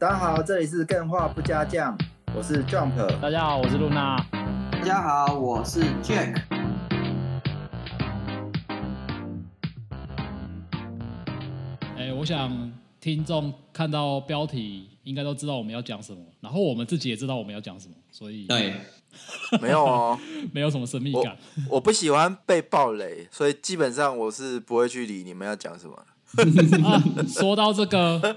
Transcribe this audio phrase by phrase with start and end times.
[0.00, 1.94] 大家好，这里是更画不加酱，
[2.34, 3.20] 我是 Jump。
[3.20, 4.16] 大家好，我是露娜。
[4.72, 6.40] 大家好，我是 Jack。
[11.98, 18.72] 哎，我想听众看到标题应该都知道我们要讲什么，然后我们自己也知道我们要讲什么，所以对，
[19.60, 20.18] 没有哦，
[20.50, 21.36] 没有什么神秘感。
[21.68, 25.94] 我不喜欢被暴雷，所以基本上我是不会去理你们要讲什么。
[26.84, 28.36] 啊，说到这个，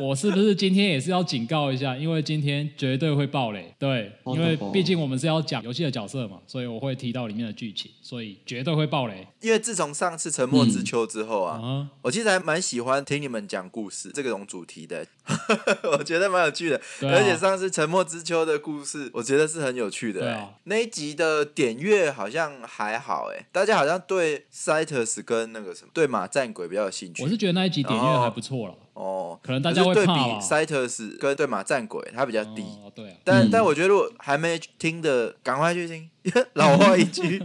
[0.00, 1.96] 我是不是今天也是要警告一下？
[1.96, 9.26] 因为今天绝对会爆雷，对，因为毕竟我们是要讲游戏的角色嘛，所以我会提到里面的剧情，所以绝对会爆雷。
[9.40, 15.04] 因为自从上次《沉默之秋》之后啊，我其实还蛮喜欢听你们讲故事这种主题的，
[15.96, 16.80] 我觉得蛮有趣的。
[17.02, 20.48] 而且上次《沉默之秋》的故事，我觉得是很有趣的。
[20.64, 27.22] 那一集的点阅好像还好，哎，大家好像对 Citus 跟那个什么对马战鬼比较有兴趣。
[27.22, 32.64] 我是觉得那一集点阅还不错了哦，可能大家会对比 Citus 跟对马战鬼，它比较低。
[32.94, 36.10] 对啊，但但我觉得如果还没听的，赶快去听。
[36.54, 37.42] 老话一句。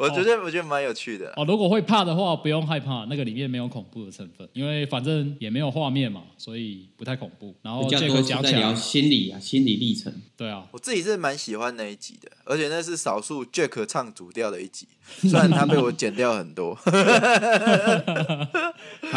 [0.00, 1.44] 我觉得我觉得蛮有趣的哦。
[1.44, 7.54] 如果会怕的话，不用害怕，那个里面没有恐怖的成分，因为反正也没有画面嘛，所以不太恐怖。
[7.60, 10.10] 然后这个讲起来，心理啊，心理历程。
[10.38, 14.88] 对啊，我自己是蛮喜欢那一集的，而且那是少数 Jack 唱主调的一集，
[15.28, 16.74] 虽然他被我剪掉很多。
[16.76, 16.90] 咔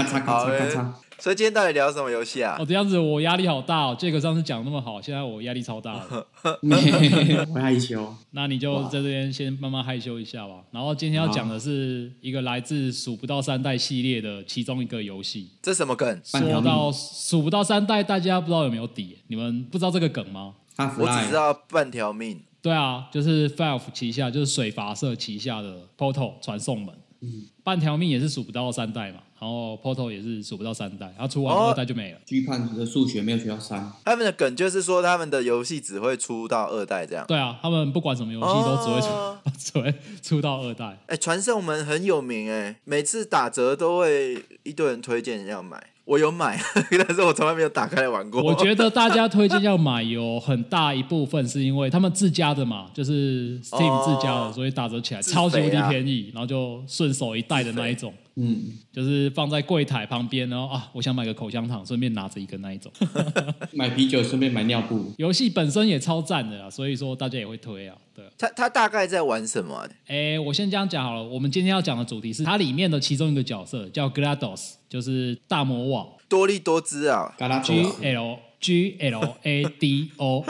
[0.03, 0.94] 嚓咔嚓咔嚓。
[1.23, 2.57] 所以今天到底聊什么游戏啊？
[2.59, 3.95] 哦，这样子我压力好大哦。
[3.97, 5.97] 杰克上次讲那么好，现在我压力超大。
[6.43, 8.13] 会害羞？
[8.31, 10.55] 那你就在这边先慢慢害羞一下吧。
[10.71, 15.49] 然后今天要讲的是一个来自数不到三代系列的其中一个游戏。
[15.61, 16.21] 这什么梗？
[16.25, 19.17] 说到数不到三代，大家不知道有没有底？
[19.27, 20.55] 你们不知道这个梗吗？
[20.99, 22.41] 我只知道半条命。
[22.61, 26.94] 对啊，就是 Five 旗下，就是水法社旗下的 Portal 传送门。
[27.21, 29.21] 嗯，半条命也是数不到三代嘛。
[29.44, 32.17] 然后 Portal 也是数不到三代，然后出完二代就没了。
[32.25, 33.91] 巨判的数学没有学到三。
[34.05, 37.25] 他们的梗就是说，他们的游戏只会出到二代这样。
[37.27, 39.09] 对啊，他们不管什么游戏都只会出，
[39.59, 40.97] 只会出到二代。
[41.07, 45.88] 哎，传送门很有名哎，每次打折都会一堆人推荐要买。
[46.06, 46.59] 我有买，
[47.07, 48.41] 但是我从来没有打开来玩过。
[48.41, 58.13] 我觉得大家推荐要买，有很大一部分是因为他们自家的嘛，就是 Steam 自家的，所以打折起来超级无敌便宜，然后就顺手一袋的那一种。
[58.35, 62.91] 嗯，就是放在柜台旁边，然后啊，我想买个口香糖，顺便拿着一个那一种。
[63.73, 65.13] 买啤酒顺便买尿布。
[65.17, 67.95] 游戏本身也超赞的啦，所以说大家也会推啊。
[68.16, 69.88] 对，他他大概在玩什么？
[70.07, 71.23] 哎，我先这样讲好了。
[71.23, 80.44] 我们今天要讲的主题是它里面的其中一个角色叫 Glados，就是大魔王多利多姿啊，G L G L A D O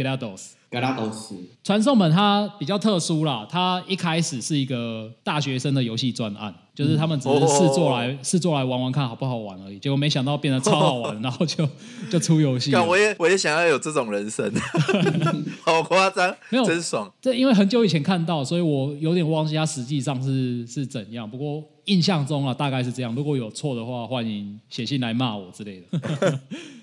[0.00, 11.68] 拉多斯传送门它比较特殊啦，它一开始是一个大学生的游戏专案，就是他们只是试做来试做来玩玩看好不好玩而已，结果没想到变得 超好玩，然后就
[12.10, 12.74] 就出游戏。
[12.74, 14.50] 我也我也想要有这种人生，
[15.60, 17.12] 好夸张，没有真爽。
[17.20, 21.30] 这因为很久以前看到，所以我有点忘记它实际上是是怎样。
[21.30, 23.14] 不过印象中啊，大概是这样。
[23.14, 26.40] 如果有错的话，欢迎写信来骂我之类的。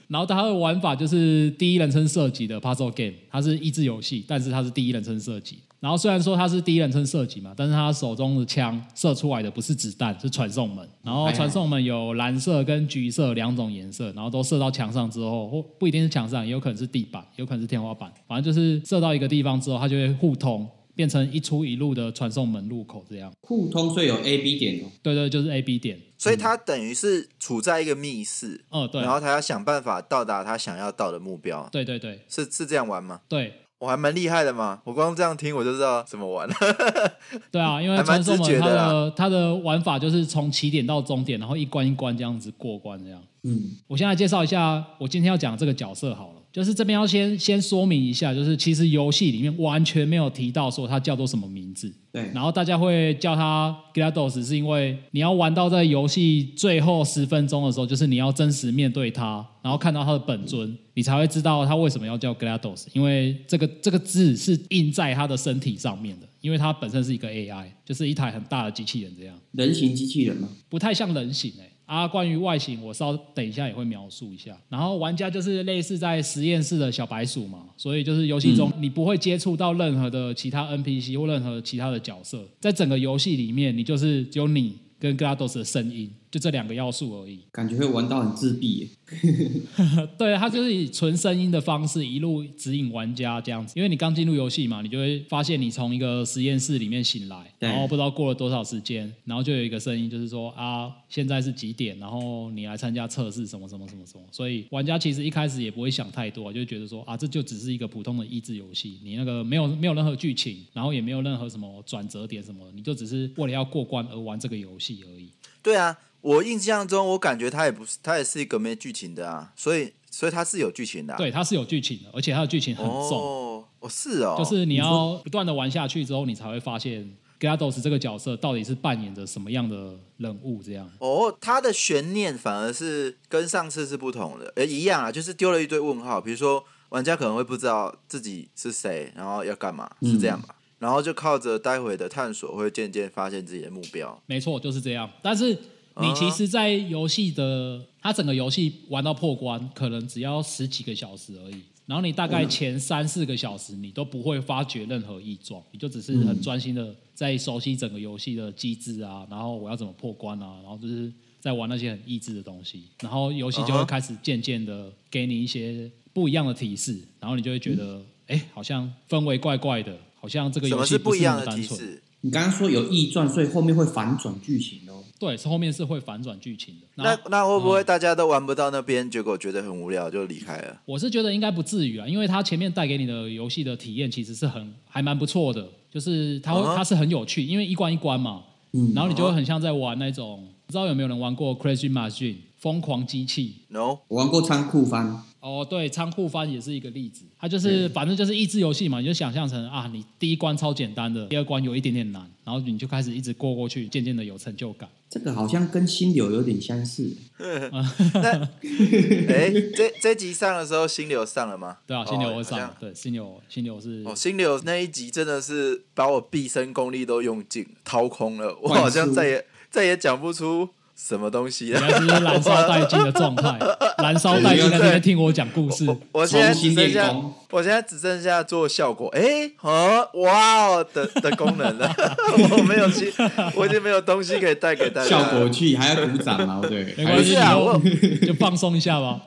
[0.08, 5.60] 然后它的玩法就是第一人称射击的 puzzle game，它是益智游戏，但是它是第一人称射击。
[5.79, 10.88] 然后虽然说它是第一人称射击嘛，但是他手中的枪射出来的不是子弹，是传送门。
[11.03, 20.67] 然后传送门有蓝色跟橘色两种颜色，然后都射到墙上之后，或不一定是墙上，也有可能是地板，有可能是天花板，反正就是射到一个地方之后，它就会互通。
[20.95, 24.91] 变成一出一入的传送门入口，这样互通，所以有 A B 点哦。
[25.01, 31.69] 对对，就是 A B 点，所以它等于是处在一个密室，嗯对，然后他要想办法到达他想要到的目标。
[31.72, 33.22] 对对对，是是这样玩吗？
[33.29, 36.53] 对，我还蛮厉害的嘛，我光这样听我就知道怎么玩了。
[37.50, 43.22] 对啊，因为传送门它的它的玩法就是从起点到终点，然后一关一关这样子过关这样。
[43.44, 46.39] 嗯，我现在介绍一下我今天要讲这个角色好了。
[46.52, 51.94] 就是这边要先先说明一下，就是其实游戏里面完全没有提到说它叫做什么名字。
[52.12, 69.35] 对，然后大家会叫它 Glados，是因为你要玩到在游戏最后十分钟的时候，就是你要真实面对它，然后看到它的本尊，你才会知道它为什么要叫 Glados，因为这个这个字是印在它的身体上面的，因为它本身是一个 AI，就是一台很大的机器人这样。
[69.52, 70.50] 人形机器人吗？
[70.68, 71.69] 不太像人形诶。
[71.90, 74.56] 啊，关于外形，我稍等一下也会描述一下。
[74.70, 87.40] 然后玩家就是类似在实验室的小白鼠嘛，所以就是游戏中你不会接触到任何的其他 NPC 或任何其他的角色，在整个游戏里面，你就是只有你跟格拉多斯的声音，就这两个要素而已。
[87.52, 88.90] 感觉会玩到很自闭。
[90.20, 93.73] 对，他就是以纯声音的方式一路指引玩家这样子。
[93.76, 101.97] 因为你刚进入游戏嘛，你就会发现你从一个实验室里面醒来，然后不知道过了多少时间，然后就有一个声音，就是说啊，现在是几点？
[101.97, 104.23] 然后你来参加测试什么什么什么什么。
[104.32, 115.32] 所以玩家其实一开始也不会想太多，就觉得说啊，这就只是一个普通的益智游戏，你那个没有没有任何剧情，然后也没有任何什么转折点什么，你就只是为了要过关而玩这个游戏而已。
[115.64, 115.97] 对啊。
[116.22, 121.16] 我印象中，我感觉他也不是，他也是一个没剧情的啊，所以，所以他是有剧情的。
[121.16, 123.66] 对，他是有剧情的，而且他的剧情很重。
[123.80, 130.92] 哦，是哦，就是你要不断的玩下去之后，你才会发现 Gados 这个角色到底是扮演着什么样的人物这样。
[131.00, 140.54] 哦，他的悬念反而是跟上次是不同的，呃，一样啊，就是丢了一堆问号，比如说玩家可能会不知道自己是谁，然后要干嘛，是这样吧？
[140.80, 144.22] 然后就靠着待会的探索，会渐渐发现自己的目标。
[144.26, 145.10] 没错，就是这样。
[145.22, 145.58] 但是。
[146.01, 151.61] 你其实，在游戏的，它整个游戏玩到破关，可能只要十几个小时而已。
[151.85, 162.84] 然后你大概前三四个小时，你都不会发觉任何异状，你就只是很专心的在熟悉整个游戏的机制啊，然后我要怎么破关啊，然后就是在玩那些很益智的东西。
[163.01, 172.03] 然后游戏就会开始渐渐的给你一些不一样的提示，然后你就会觉得，哎，好像氛围怪怪的，好像这个游戏不一样的提示。
[172.22, 174.89] 你刚刚说有异状，所以后面会反转剧情哦。
[175.20, 177.04] 对，是后面是会反转剧情的。
[177.04, 180.80] 那那会不会大家都玩不到那边，结果觉得很无聊就离开了？
[180.86, 195.24] 我是觉得应该不至于啊，因为它前面带给你的游戏的体验其实是很还蛮不错的，就是它会它是很有趣，因为一关一关嘛，嗯然后你就会很像在玩那种，不知道有没有人玩过 Crazy Machine 疯狂机器？No，我玩过仓库番。
[195.41, 197.24] 哦，对，仓库翻也是一个例子。
[197.40, 204.90] 它就是反正就是益智游戏嘛，你就想象成啊，你第一关超简单的，第二关有一点点难，然后你就开始一直过过去，渐渐的有成就感。
[205.09, 207.12] 这个好像跟心流有点相似。
[207.40, 208.50] 那
[209.34, 211.78] 哎，这这集上的时候，心流上了吗？
[211.88, 212.76] 对啊，心流会上。
[212.80, 220.70] 对，心流心流是哦，心流那一集真的是把我毕生功力都用尽，掏空了，我好像再也再也讲不出。
[221.01, 221.67] 什么东西？
[221.69, 223.57] 原来是燃烧殆尽的状态，
[224.03, 225.85] 燃烧殆尽在这边听我讲故事。
[226.11, 227.16] 我现在只剩下，
[227.51, 229.07] 我现在只剩下做效果。
[229.16, 231.90] 哎，和哇哦的的功能了，
[232.51, 233.11] 我没有其，
[233.55, 235.09] 我已经没有东西可以带给大家。
[235.09, 236.59] 效果器还要鼓掌啊？
[236.67, 237.81] 对， 没关系啊，我
[238.28, 239.22] 就放松一下吧。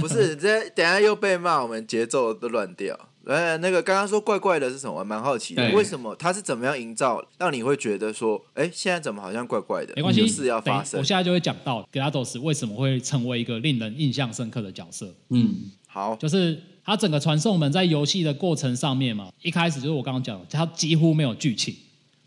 [0.00, 2.96] 不是，这等下又被骂，我们节奏都乱掉。
[3.26, 5.02] 哎，那个刚刚说怪怪的是什么？
[5.04, 9.92] 蛮好奇的，为什么他是怎么样营造，让你会觉得说，哎，现在怎么好像怪怪的？
[9.96, 11.00] 没关系，事要发生。
[11.00, 15.12] 我现在就会讲到格拉多斯为什么会成为一个令人印象深刻的角色。
[15.30, 15.54] 嗯，
[15.88, 21.74] 好，就是他整个传送门在游戏的过程上面嘛，一开始就是我刚刚讲的，他几乎没有剧情，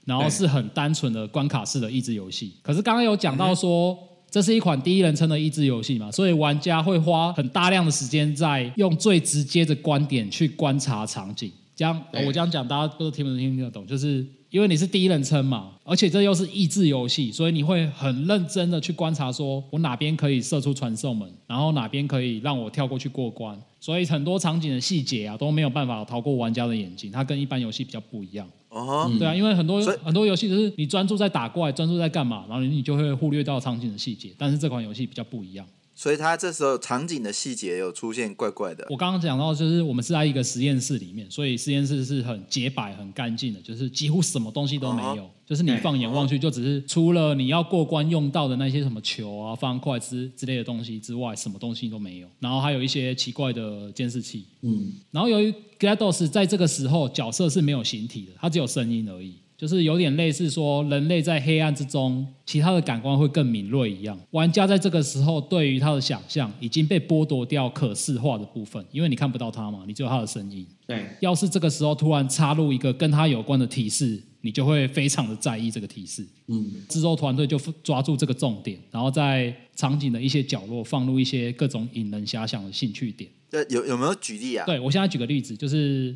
[0.06, 2.56] 然后是很单纯的关卡式的益智游戏。
[2.62, 3.98] 可是刚刚有讲到说。
[4.32, 11.52] 这是一款第一人称的益智游戏嘛，所以玩家会花很大量的时间在用最直接的观点去观察场景。
[11.76, 13.88] 这样我这样讲，大家都听不听得懂？
[13.88, 23.60] 就是因为你是第一人称嘛，而且这又是益智游戏，所以你会很认真的去观察，说我哪边可以射出传送门，然后哪边可以让我跳过去过关。
[23.80, 28.48] 所以很多场景的细节啊都没有办法逃过玩家的眼睛，它跟一般游戏比较不一样。
[28.70, 34.32] 哦，对啊，因为很多很多游戏就是你专注在打怪，专注在干嘛，然后你就会忽略到场景的细节。
[34.38, 35.66] 但是这款游戏比较不一样。
[36.00, 38.88] 所以它这时候场景的细节有出现怪怪的。
[38.90, 45.30] 我刚刚讲到，就是我们是在一个实验室里面，所以实验室是很洁白、很干净的，就是几乎什么东西都没有。
[45.46, 52.30] 就是你放眼望去，就只是除了你要过关用到的那些什么球啊、方块之之类的东西之外，什么东西都没有。
[52.40, 54.46] 然后还有一些奇怪的监视器。
[54.62, 54.94] 嗯。
[55.12, 59.34] 然后由于 GLaDOS 在这个时候角色是没有形体的，它只有声音而已。
[59.60, 64.18] 就是有点类似说，人类在黑暗之中，其他的感官会更敏锐一样。
[64.32, 70.66] 玩家在这个时候，对于他的想象已经被剥夺掉可视化的部分，因为你看不到他嘛，你只有他的声音。
[70.88, 76.26] 对，要是这个时候突然插入一个跟他有关的提示，你就会非常的在意这个提示。
[76.48, 83.30] 嗯，制作团队就抓住这个重点，然后在场景的一些角落放入一些各种引人遐想的兴趣点。
[83.50, 84.66] 对，有有没有举例啊？
[84.66, 86.16] 对我现在举个例子，就是，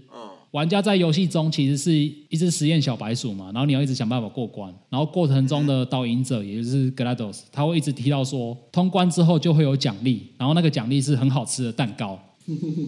[0.53, 12.19] 玩家在游戏中其实是一只实验小白鼠嘛，然后你要一直想办法过关，然后过程中的导引者也就是 Glados，他会一直提到说，通关之后就会有奖励，然后那个奖励是很好吃的蛋糕，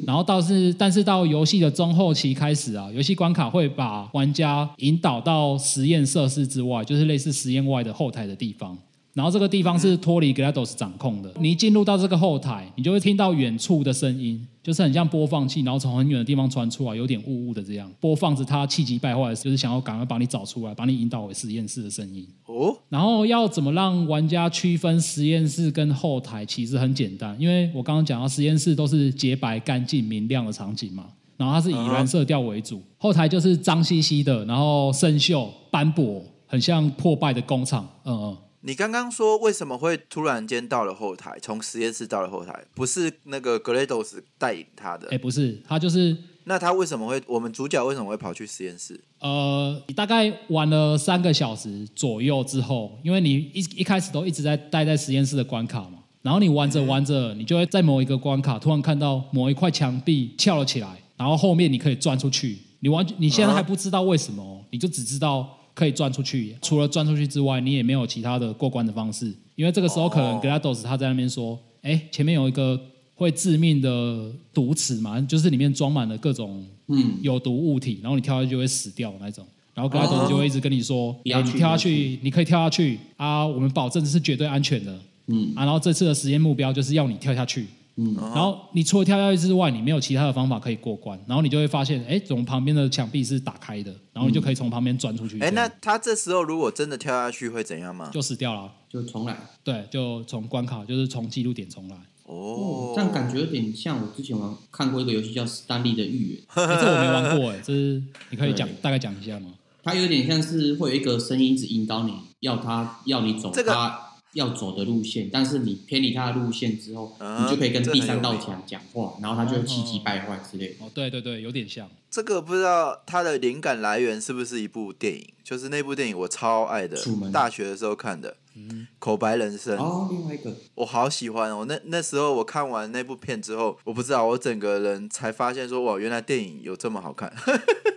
[0.05, 8.77] 然后倒是但是到游戏的中后期开始啊，游戏关卡会把玩家引导到实验设施之外，就是类似实验外的后台的地方。
[9.15, 11.31] 然后这个地方是脱离 GLaDOS 掌控的。
[11.39, 22.27] 你一进入到这个后台，你就会听到远处的声音，就是很像播放器，然后从很远的地方传出来，有点雾雾的这样，播放着它气急败坏，就是想要赶快把你找出来，把你引导回实验室的声音。
[22.45, 31.05] 哦，然后要怎么让玩家区分实验室跟后台，其实很简单，因为我刚刚讲到实验室都是洁白、干净、明亮的场景嘛，
[31.37, 37.87] 然后它是以蓝色调为主，后台就是脏兮兮的，然后生锈、斑驳，很像破败的工厂。
[38.03, 47.21] 嗯嗯，你刚刚说为什么会突然间到了后台，从实验室到了后台，不是那个 GLaDOS 带领他的哎，，不是，他就是那他为什么会？
[47.27, 48.99] 我们主角为什么会跑去实验室？
[49.19, 62.57] 呃，你大概玩了三个小时左右之后，因为你一一开始都一直在待在实验室的关卡嘛，然后你玩着玩着，你就会在某一个关卡突然看到某一块墙壁翘了起来，然后后面你可以钻出去。
[62.79, 66.55] 你完你现在还不知道为什么哦，你就只知道可以钻出去。
[66.63, 72.79] 除了钻出去之外，你也没有其他的过关的方式，因为这个时候可能哦 GLaDOS 他在那边说，哎，前面有一个
[73.13, 79.45] 会致命的毒池嘛，就是里面装满了各种嗯，有毒物体，然后你跳下去就会死掉那种。
[79.73, 84.97] 然后格拉多就会一直跟你说：“不要去哎你跳下去，你可以跳下去啊，我们保证是绝对安全的。
[85.27, 87.65] 嗯啊，然后这次的实验目标就是要你跳下去。
[87.97, 91.19] 嗯然后你除了跳下去之外，你没有其他的方法可以过关。
[91.27, 95.39] 然后你就会发现，哎，怎么旁边的墙壁是打开的，然后你就可以从旁边钻出去。
[95.39, 98.09] 哎、那他这时候如果真的跳下去会怎样吗？
[98.11, 98.71] 就死掉了。
[98.89, 99.37] 就重来。
[99.63, 101.95] 对，就从关卡就是从记录点重来。
[102.23, 109.53] 哦，这样感觉有点像我之前玩看过一个游戏叫《史丹利的预言》， 哎这我没玩过哎，这是你可以讲 大概讲一下吗？
[109.83, 114.04] 它有点像是会有一个声音一直引导你，要他要你走这个他
[114.35, 120.85] 要走的路线，但是你偏离他的路线之后，嗯你就可以跟这第三道墙讲话，然后他就会气急败坏之类的。
[120.85, 121.89] 哦，对对对，有点像。
[122.09, 125.27] 这个不知道它的灵感来源是不是一部电影？
[125.43, 126.97] 就是那部电影我超爱的，
[127.31, 131.65] 大学的时候看的，嗯口白人生》哦，另外一个我好喜欢哦。
[131.67, 137.31] 那那时候我看完那部片之后，我不知道我整个人才发现说，哇，原来电影有这么好看，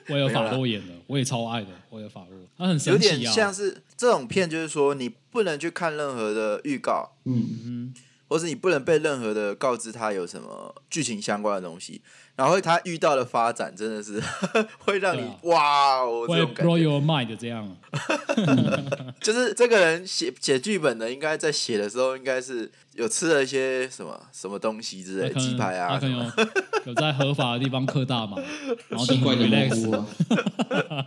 [0.09, 1.69] 我有 法洛演的，我也超爱的。
[1.91, 7.95] 我有法洛，他很有神奇啊，点像是这种片，就是说你不能去看任何的预告，嗯，
[8.27, 12.03] 或是你不能被任何的告知它有什么剧情相关的东西，
[12.39, 14.23] 然后他遇到的发展真的是
[14.79, 17.77] 会让你、啊哇哦这会种感 blow 觉，your mind 这样。
[19.21, 25.99] 就是这个人写写剧本的，应该在写的时候应该是有吃了一些什么什么东西之类鸡排啊。
[26.01, 26.47] 有
[26.87, 28.41] 有在合法的地方嗑大麻，
[28.89, 29.85] 然后就奇怪的蘑 relax。
[29.85, 31.07] 菇啊，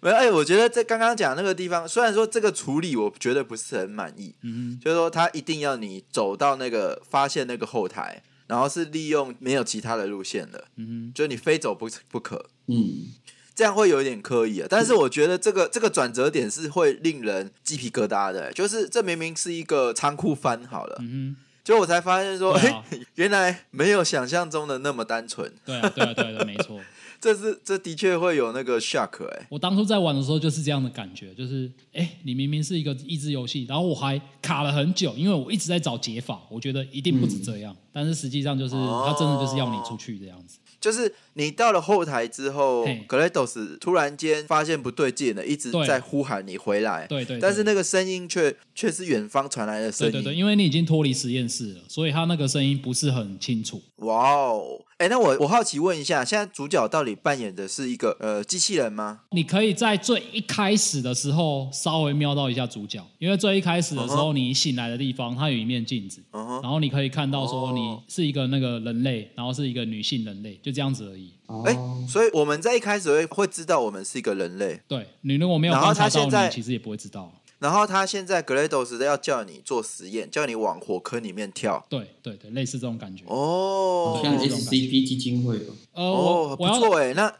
[0.00, 12.50] 没有，哎、我觉得在刚刚讲那个地方，虽然说这个处理我觉得不是很满意，嗯就是说他一定要你走到那个发现那个后台，然后是利用没有其他的路线的，嗯就是你非走不不可。
[12.66, 13.06] 嗯，
[13.54, 22.82] 这样会有一点刻意啊，但是我觉得这个这个转折点是会令人鸡皮疙瘩的、就是这明明是一个仓库翻好了，嗯就我才发现说，哎、
[23.14, 26.80] 原来没有想象中的那么单纯，哼，对啊，对啊，对啊，没错。
[27.20, 40.58] 这是这的确会有那个 shock 哎、我当初在玩的时候就是这样的感觉，就是哎，你明明是一个益智游戏，然后我还卡了很久，因为我一直在找解法，我觉得一定不止这样，但是实际上就是哦它真的就是要你出去这样子。
[40.80, 50.12] 就是你到了后台之后嘿，Glados 突然间发现不对劲了，一直在呼喊你回来，对对，但是那个声音却却是远方传来的声音。
[50.12, 53.82] 对对对，因为你已经脱离实验室了，所以他那个声音不是很清楚。
[53.96, 59.20] 哇哦，哎，那我我好奇问一下，现在主角到底扮演的是一个呃机器人吗？
[59.30, 71.29] 你可以在最一开始的时候稍微瞄到一下主角，因为最一开始的时候，你醒来的地方它有一面镜子，然后你可以看到说哦你是一个那个人类，然后是一个女性人类，就这样子而已。
[71.64, 77.32] 哎、哦，所以我们在一开始会会知道我们是一个人类，对你如果没有然后观察到他现在你，其实也不会知道。
[77.58, 81.84] 然后他现在 Glados 要叫你做实验，叫你往火坑里面跳。
[81.90, 83.22] 对对对，类似这种感觉。
[83.26, 85.58] 哦，像 SCP 基金会
[85.92, 87.30] 哦，不错哎，那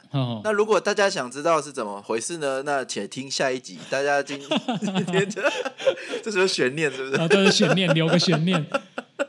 [0.45, 2.63] 那如果大家想知道是怎么回事呢？
[2.67, 4.39] 那且听下一集，大家今
[4.83, 5.43] 今天这
[6.23, 6.93] 这是不是悬念？
[6.93, 7.17] 是不是？
[7.19, 8.67] 啊，对，悬念留个悬念，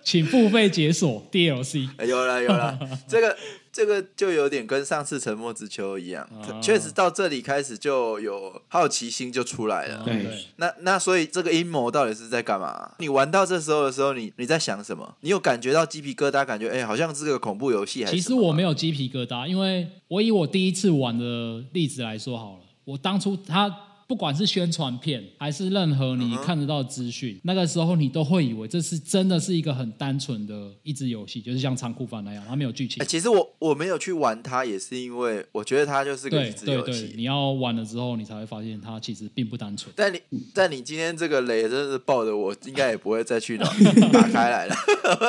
[0.03, 1.87] 请付费解锁 DLC。
[1.95, 2.77] 哎有了有了，
[3.07, 3.37] 这个
[3.71, 10.03] 这个就有点跟上次《沉默之丘》一样啊，确实到这里开始就有好奇心就出来了。
[10.03, 12.91] 对对，那那所以这个阴谋到底是在干嘛？
[12.99, 15.15] 你玩到这时候的时候，你你在想什么？
[15.21, 16.45] 你有感觉到鸡皮疙瘩？
[16.45, 18.21] 感觉哎、好像是个恐怖游戏还是其？
[18.21, 23.73] 实我没有鸡皮疙瘩，因为我以我第一次玩的例子来说好了，我当初它
[24.11, 33.05] 不管是宣传片还是任何你看得到的资讯，那个时候你都会以为这是真的是一个很单纯的益智游戏，就是像仓库番那样，它没有剧情哎、。
[33.05, 37.13] 其实我我没有去玩它，也是因为我觉得它就是个对益智对对，游戏。
[37.15, 39.89] 你要玩了之后，你才会发现它其实并不单纯。
[39.95, 40.19] 但你
[40.53, 43.63] 但你今天这个雷真的是爆的，我应该也不会再去哪
[44.11, 44.75] 打开来了。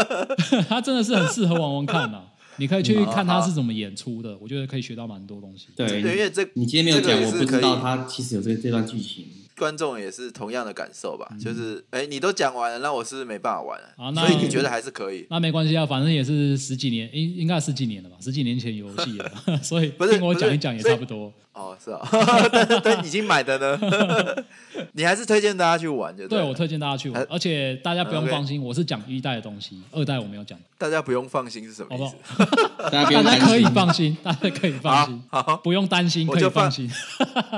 [0.68, 2.24] 它真的是很适合玩玩看呐、
[2.62, 5.66] 你可以去看他是怎么演出的，我觉得可以学到蛮多东西。
[5.74, 9.26] 对，对，因为这你今天没有讲，我不知道他其实有这这段剧情。
[9.54, 15.26] 观众也是同样的感受嗯吧，就是哎、你都讲完了，那我是不是没办法玩了、啊那所以你觉得还是可以？
[15.28, 19.30] 那没关系啊，反正也是十几年，应应该十几年了吧，十几年前游戏了，
[19.62, 21.32] 所以不是听我讲一讲也差不多。
[21.54, 22.00] 哦，是啊，
[22.50, 23.78] 但是但已经买的呢，
[24.92, 32.90] 你还是推荐大家去玩就了对我推荐大家去玩呃，而且大家不用放心，我是讲一代的东西，二代我没有讲，大家不用放心是什么好不意思好？？
[32.90, 36.90] 大家不用担 大家可以，放心，大家可以放心，好，好，不用担心，可以我就放放心。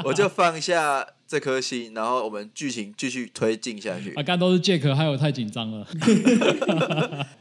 [0.04, 4.22] 我就放下这颗心，然后我们剧情继续推进下去啊，。
[4.22, 5.86] 刚刚都是 Jack，害我太紧张了。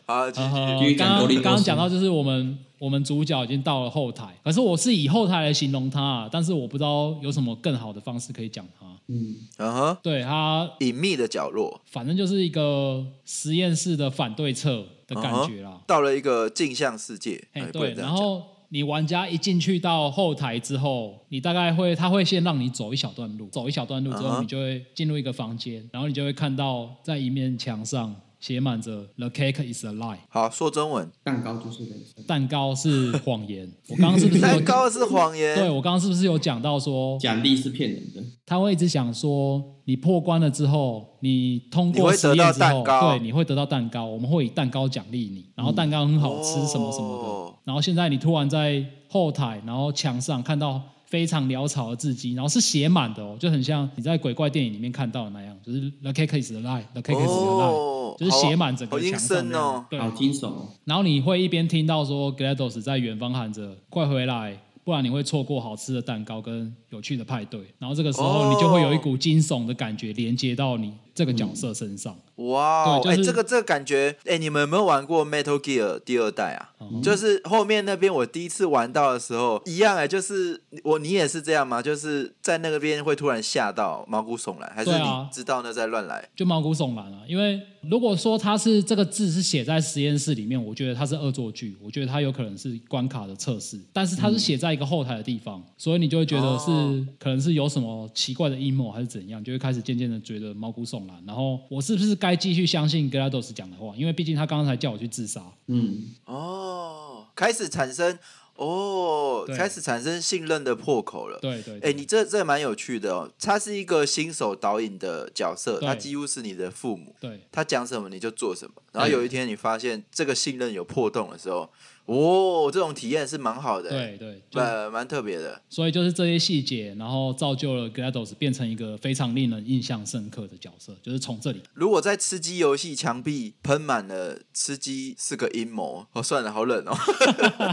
[0.05, 0.51] 好，刚
[0.97, 8.85] 刚刚刚讲到就是我们我们主角已经到了后台，可是我是以后台来形容他啊，但是我不知道有什么更好的方式可以讲他。
[9.07, 15.81] 嗯，啊哈，对他，隐秘的角落，反正就是一个实验室的反对策的感觉啦。
[15.87, 17.41] 到了一个镜像世界。
[17.53, 33.71] 哎、对，然后你玩家一进去到后台之后，你大概会，他会先让你走一小段路，走一小段路之后，你就会进入一个房间，然后你就会看到在一面墙上写满着 “The cake is a lie”，好说中文，蛋糕就是人生，蛋糕是谎言。
[33.87, 35.55] 我刚刚是不是有 蛋糕是谎言。
[35.55, 38.21] 对我刚刚是不是有讲到说，奖励是骗人的。
[38.45, 47.29] 他会一直想说，你破关了之后，你通过实你会得到验之后，蛋糕对，你会得到蛋糕，我们会以蛋糕奖励你，然后蛋糕很好吃，什么什么的。
[47.29, 59.85] 哦然后现在你突然在后台，然后墙上看到非常潦草的字迹，然后是写满的哦，就很像你在鬼怪电影里面看到的那样，就是 The cake is a lie，The cake is a lie，、哦，就是写满整个好阴墙上森哦。。
[59.89, 60.67] 对，好惊悚哦！
[60.85, 67.61] 然后你会一边听到说 GLaDOS 在远方喊着“快回来”，不然你会错过好吃的蛋糕跟有趣的派对。
[67.79, 72.15] 然后这个时候你就会有一股惊悚的感觉连接到你这个角色身上。
[72.37, 76.73] 哇哦，哎、对就是这个这个感觉，哎、你们有没有玩过 Metal Gear 第二代啊？
[76.81, 81.81] 嗯就是后面那边我第一次玩到的时候，一样哎、就是我你也是这样吗？
[81.81, 86.27] 就是在那个边会突然吓到毛骨悚然，还是你知道那在乱来？
[86.35, 87.21] 就毛骨悚然啊！
[87.27, 93.79] 因为如果说他是这个字是写在实验室里面，我觉得他是恶作剧，我觉得他有可能是关卡的测试。
[93.93, 101.23] 但是他是写在一个后台的地方，所以你就会觉得是、哦可能是有什么奇怪的阴谋还是怎样，就会开始渐渐的觉得毛骨悚然。
[101.25, 103.95] 然后我是不是该继续相信 GLaDOS 讲的话？
[103.95, 105.41] 因为毕竟他刚刚才叫我去自杀。
[105.67, 108.17] 嗯，哦，开始产生
[108.55, 111.39] 哦，对开始产生信任的破口了。
[111.39, 113.31] 对对哎、你这这蛮有趣的哦。
[113.39, 118.73] 他是一个新手导演的角色，他几乎是你的父母，对他讲什么你就做什么。
[118.91, 121.69] 然后有一天你发现这个信任有破洞的时候，
[122.05, 124.17] 哦，这种体验是蛮好的，对
[124.51, 125.61] 对，蛮特别的。
[125.69, 131.61] 所以就是这些细节，然后造就了 GLaDOS 变成一个非常令人印象深刻的角色，就是从这里。
[131.73, 136.93] 如果在吃鸡游戏墙壁喷满了吃鸡是个阴谋，哦，算了，好冷哦，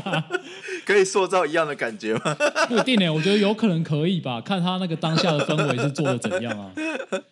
[0.86, 2.36] 可以塑造一样的感觉吗？
[2.68, 6.72] 不一定呢，我觉得有可能可以吧，看他那个当下的氛围是做的怎样啊。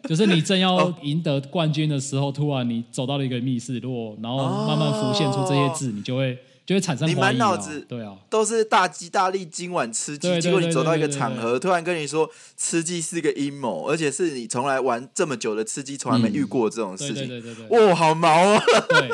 [0.09, 6.37] 就是你正要赢得冠军的时候，突然你走到了一个密室，如果然后慢慢浮现出这些字，你就会
[6.69, 7.81] 就会产生你满脑子。
[7.89, 10.29] 对啊，都是大吉大利，今晚吃鸡。
[10.29, 17.27] 对对结果你走到一个对对对场合，突然跟你说吃鸡是个阴谋，而且是你从来玩这么久的吃鸡，从来没遇过这种事情。
[17.27, 18.63] 对对对对哇，好毛啊！
[18.91, 19.09] 对。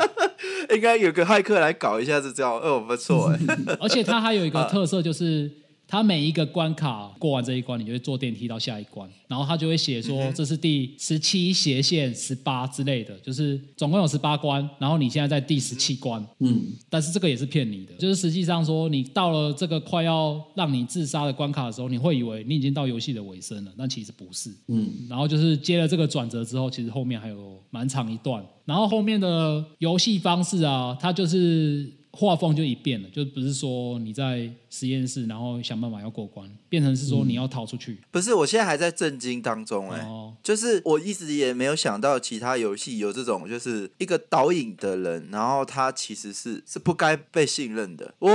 [0.74, 3.38] 应该有个骇客来搞一下这招，哦，不错哎。
[3.78, 5.48] 而且它还有一 啊个特色，就是
[5.94, 24.50] 它每一个关卡过完这一关，你就会坐电梯到下一关，然后它就会写嗯说这是第十七斜线十八之类的，就是总共有十八关，然后你现在在第十七关，嗯，但是这个也是骗你的，就是实际上说你到了这个快要让你自杀的关卡的时候，你会以为你已经到游戏的尾声了，但其实不是。
[24.66, 28.44] 嗯，然后就是接了这个转折之后，其实后面还有蛮长一段。
[28.64, 37.98] 然后后面的游戏方式啊，它就是画风就一变了，就不是说你在实验室然后想办法要过关，变成是说你要逃出去。
[38.12, 40.00] 不是，我现在还在震惊当中哎。
[40.06, 48.14] 哦，就是我一直也没有想到其他游戏有这种，就是一个导引的人，然后他其实是是不该被信任的。
[48.20, 48.30] 哇，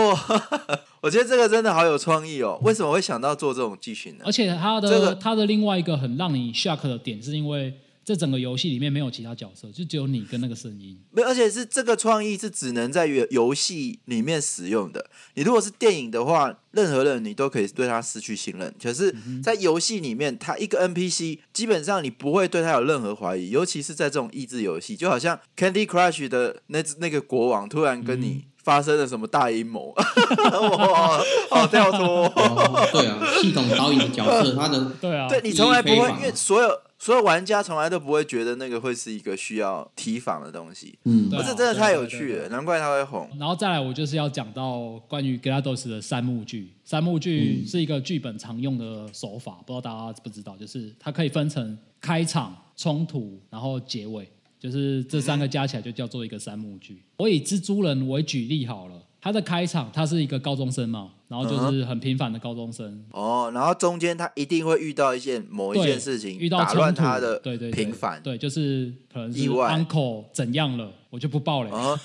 [1.01, 2.59] 我觉得这个真的好有创意哦！
[2.63, 4.31] 为什么会想到做这种剧情呢而？
[4.31, 7.73] 且他的、这个它的另外一个很让你 shock 的点，是因为
[8.09, 10.99] 这整个游戏里面没有其他角色，就只有你跟那个声音。
[11.11, 15.11] 没有，而且是这个创意是只能在游游戏里面使用的。
[15.35, 18.73] 你如果是电影的话，任何人你都可以对他失去信任。
[18.81, 32.25] 可是，在游戏里面，他一个 NPC 基本上你不会对他有任何怀疑，尤其是在这种益智游戏，就好像 Candy Crush 的那那个国王突然跟你发生了什么大阴谋， 哇，好跳脱。
[32.25, 36.69] 哦，对啊，系统导演的角色，他的对啊，对你从来不会，因为所有
[36.99, 40.99] 所有玩家从来都不会觉得那个会是一个需要提防的东西。
[41.05, 43.29] 嗯不是真的太有趣了，难怪他会红。
[43.39, 46.73] 然后再来，我就是要讲到关于 GLaDOS 的三幕剧。
[46.83, 50.57] 三幕剧是一个剧本常用的手法，不知道大家知不知道？
[50.57, 54.27] 就是它可以分成开场、冲突，然后结尾，
[54.59, 57.01] 就是这三个加起来就叫做一个三幕剧。
[57.15, 68.19] 我以蜘蛛人为举例好了，他的开场他是一个高中生嘛，然后就是很平凡的高中生，哦，然后中间他一定会遇到一件某一件事情，遇到打乱他的对对对平凡。
[68.23, 69.69] 对，就是可能是意外。
[69.69, 71.69] uncle 怎样了，我就不报了。
[71.69, 71.99] 哦，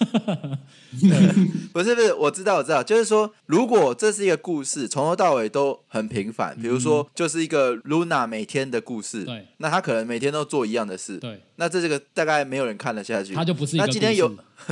[1.73, 13.33] 不是不是，我知道我知道，就是说，如果这是一个故事，从头到尾都很平凡，比如说就是一个 Luna 每天的故事，嗯对，那他可能每天都做一样的事，对，那这这个大概没有人看得下去。
[13.35, 13.77] 他就不是。
[13.77, 14.31] 一个那今天有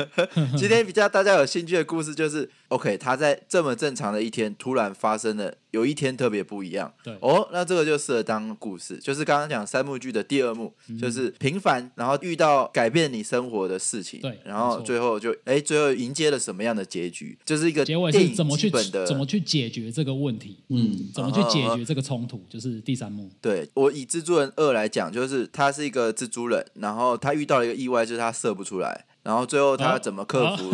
[0.57, 6.93] 今天比较大家有兴趣的故事就是，OK，他在这么正常的一天，突然发生了有一天特别不一样。
[7.05, 17.39] 对哦，那这个就适合当故事，就是刚刚讲三幕剧的第二幕，嗯就是平凡，然后遇到改变你生活的事情，对然后最后就哎，最后迎接了什么样的结局？
[17.45, 23.31] 就是一个结尾电影是怎么去本的怎么去解决这个问题，嗯怎么去解决这个冲突，就是第三幕。
[23.41, 30.73] 对我以蜘蛛人二来讲，就是他是一个蜘蛛人，然后他遇到了一个意外，就是他射不出来，然后最后他哦怎么克服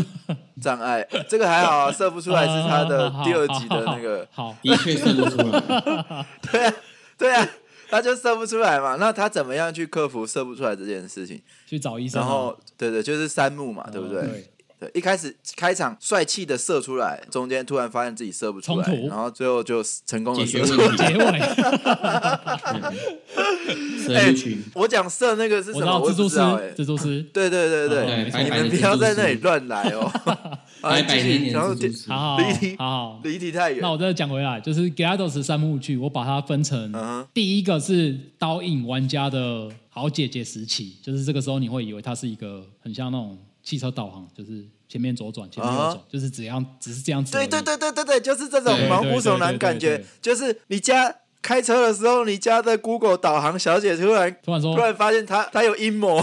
[0.61, 1.07] 障碍？
[1.29, 5.61] 这个还好啊，射不出来是他的第二集的那个， 好，好的确射不出来。
[6.51, 6.75] 对啊，
[7.19, 7.49] 对啊，
[7.91, 8.97] 他就射不出来嘛。
[8.99, 11.41] 那他怎么样去克服射不出来这件事情？
[11.67, 12.25] 去找医生啊。
[12.25, 21.41] 然后对对，就是三木嘛，对不对对，一开始开场帅气的射出来，中间突然发现自己射不出来然后最后就成功的解决射出 结尾，
[23.99, 24.59] 射不去。
[24.75, 25.99] 我讲射那个是什么？
[25.99, 26.39] 我知道蜘蛛丝
[26.83, 27.23] 蜘蛛丝。
[27.33, 30.07] 对对对对，你们不要在那里丝乱来哦。
[30.07, 33.91] 啊 白白继续黏黏然后蜘蛛丝好好离题好好，离题太远那。
[33.91, 36.93] 我再讲回来，就是 GLaDOS 三幕剧，我把它分成
[37.35, 43.37] 第一个是刀影玩家的好姐姐时期，就是这个时候你会以为它是一个很像那种
[43.69, 47.33] 汽车导航，就是前面左转，前面右啊转，就是只样只是这样子。
[47.33, 56.19] 对对对对对对，就是这种对毛骨悚然感觉对对对对，就是你家开车的时候，你家的 Google 导航小姐突然突然说突然发现她她有阴谋，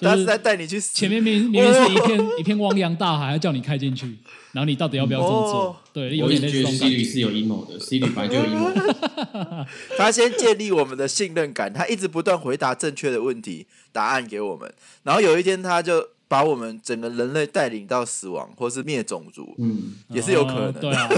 [0.00, 4.18] 她是在带你去死前面明明明是一片一片汪洋大海，要叫你开进去，
[4.50, 5.60] 然后你到底要不要这么做？
[5.60, 6.96] 哦对，有点直觉得类似这种 C 感觉。
[6.96, 8.68] 吕是有阴谋的，C 吕本来就有阴谋。
[9.96, 20.78] 他先建立我们的信任感，他一直不断回答正确的问题答案给我们，然后有一天他就把我们整个人类带领到死亡或是灭种族，嗯，也是有可能的。
[20.78, 21.08] 哦对啊，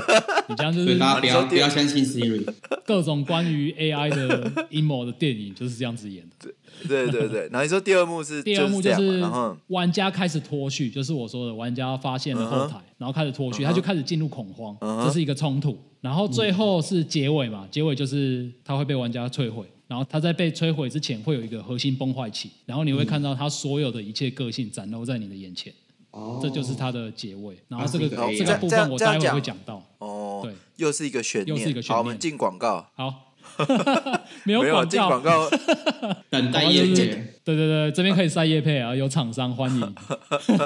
[0.49, 2.49] 你这样就是大家不要不要相信 Siri。
[2.87, 6.51] 各种关于 AI 的阴谋的电影就是这样子演的。
[6.89, 9.23] 对对对，然后你说第二幕是第二幕就就是
[9.67, 15.77] 玩家开始脱序，就是我说的玩家发现了后台，然后开始脱序，他就开始进入恐慌，这是一个冲突。
[16.01, 25.75] 然后最后是结尾嘛，结尾就是他会被玩家摧毁，然后它在被摧毁之前会有一个核心崩坏期，然后你会看到它所有的一切个性展露在你的眼前，
[26.13, 26.39] 哦。
[26.41, 27.59] 这就是它的结尾。
[27.67, 29.85] 然后这个这个部分我待会会讲到。
[29.99, 31.97] 哦，对，又是一个悬念，又是一个悬念。
[31.97, 33.35] 好，我们进广告，好，
[34.47, 34.85] 没有广告。
[34.85, 35.51] 进广，告，
[36.31, 37.07] 等待业界，
[37.43, 39.95] 对对对，这边可以塞叶配啊，有厂商欢迎。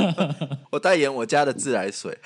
[0.71, 2.19] 我代言我家的自来水。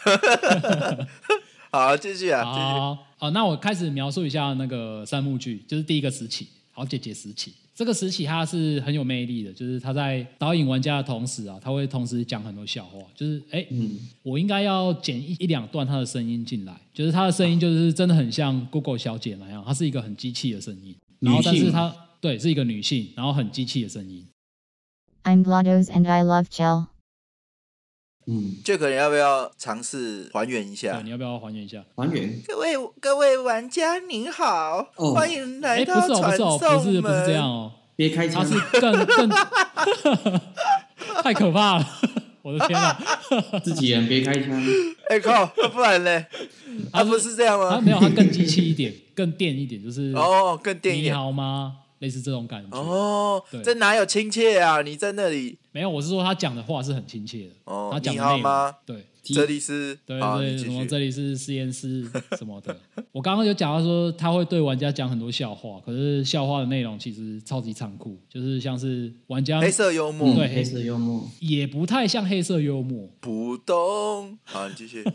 [1.71, 2.65] 好，继续啊，继续。
[2.65, 7.53] 好，好，那我开始描述一下那个三幕剧，就是第一个时期，好姐姐时期。
[7.75, 24.25] 这个时期她是很有魅力的，就是她在导引玩家的同时啊，她会同时讲很多笑话，就是哎，嗯，我应该要剪一一两段她的声音进来，就是她的声音就是真的很像 Google 小姐那样，她是一个很机器的声音，然后但是她对是一个女性，然后很机器的声音。
[25.25, 26.87] I'm Blados and I love gel.
[28.31, 31.09] 嗯，这个人要不要尝试还原一对，下你？
[31.11, 31.83] 要不要还原一下？
[31.97, 39.29] 还原各位各位玩家您好，哦欢迎来到是哦，不传是哦，送不是不是这门样哦，别开枪他是，更更
[41.25, 41.87] 太可怕了，
[42.43, 42.93] 我的天哪！
[43.65, 44.63] 自己人别开枪。
[45.09, 46.27] 哎靠，不然嘞？
[46.93, 47.71] 他不是这样吗？
[47.77, 51.15] 他没有，他更机器一点，更电一点，就是哦，更电一点。
[51.15, 51.77] 你好吗？
[52.01, 52.77] 类似这种感觉。
[52.77, 54.83] 哦对，这哪有亲切啊？
[54.83, 57.53] 你在那里没有，我是说他讲的话是很亲切的。
[57.65, 58.75] 哦他讲你的内容好吗？
[58.87, 60.87] 对这里是对好，对，什么。
[60.87, 62.75] 这里是实验室什么的。
[63.13, 74.39] 我刚刚有讲到说他会对玩家讲很多笑话，可是笑话的内容其实超级残酷，就是像是玩家黑色幽默，对嗯黑色幽默，也不太像黑色幽默，不懂。
[74.45, 75.05] 好，你继续。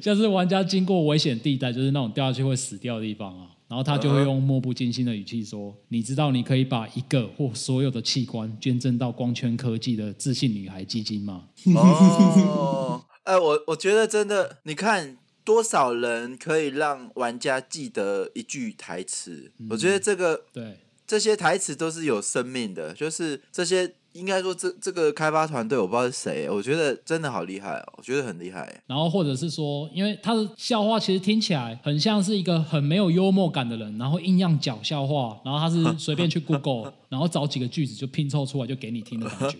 [0.00, 19.50] 像是玩家经过危险地带，就是那种掉下去会死掉的地方啊，然后他就会用漠不经心的语气说：“你知道你可以把一个或所有的器官捐赠到光圈科技的自信女孩基金吗哦，哎，我我觉得真的，你看多少人可以让玩家记得一句台词？
[19.70, 28.82] 我觉得这个？”对，这些台词都是有生命的，就是这些应该说这这个开发团队我不知道是谁，我觉得真的好厉害哦，我觉得很厉害。
[28.86, 39.58] 然后或者是说，因为他的笑话其实听起来很像是一个很没有幽默感的人，然后硬要讲笑话，然后他是随便去 Google， 然后找几个句子就拼凑出来就给你听的感觉，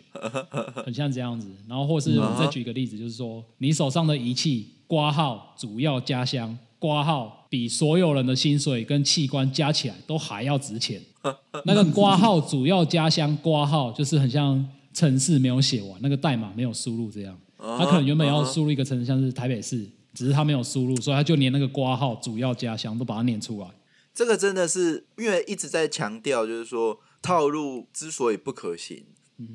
[0.85, 1.49] 很像这样子。
[1.69, 11.01] 然后或是我再举一个例子，就是说你手上的仪器挂号主要家乡挂号比所有人的薪水跟器官加起来都还要值钱。
[11.65, 17.37] 那个挂号主要家乡挂号就是很像城市没有写完，那个代码没有输入这样。
[17.59, 23.69] 他可能原本要输入一个城市，像是台北市，只是他没有输入，所以他就连那个挂号主要家乡都把它念出来。
[24.13, 29.05] 这个真的是因为一直在强调，就是说套路之所以不可行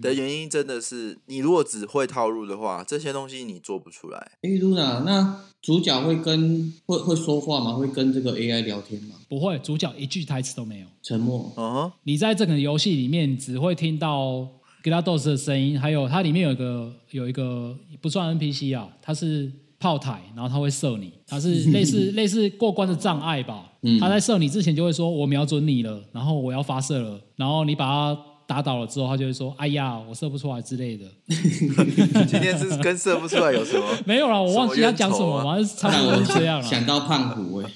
[0.02, 4.32] 的原因，真的是你如果只会套路的话，这些东西你做不出来。
[4.42, 7.74] 哎，Luna，那主角会跟会会说话吗？
[7.74, 9.16] 会跟这个 AI 聊天吗？
[9.30, 10.88] 不会，主角一句台词都没有。
[11.02, 11.52] 沉默。
[11.56, 14.48] 嗯哼，你在这个游戏里面只会听到
[14.84, 23.66] GLaDOS 的声音，还有它里面有一个有一个不算 NPC 啊，它是炮台，然后它会射你，它是类似 类似过关的障碍吧。
[23.82, 31.06] 嗯它在射你之前就会说我瞄准你了，然后我要发射了，然后你把它打倒了之后，他就会说哎呀我射不出来之类的。
[32.26, 33.86] 今天是跟射不出来有什么？
[34.08, 36.84] 没有啦，我忘记他讲什么，什么冤仇啊反正差不多 是这样想。
[36.84, 37.70] 到胖虎哎、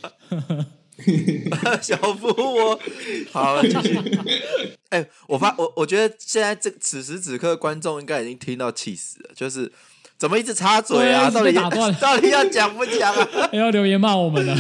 [1.80, 2.80] 小夫我
[3.32, 4.00] 好继续。
[4.90, 9.72] 哎、我发我我觉得现在这此时此刻观众应该已经听到气死了，就是
[10.18, 11.30] 怎么一直插嘴啊？
[11.30, 13.50] 到底打断到底要讲不讲啊？
[13.54, 14.56] 要留言骂我们了。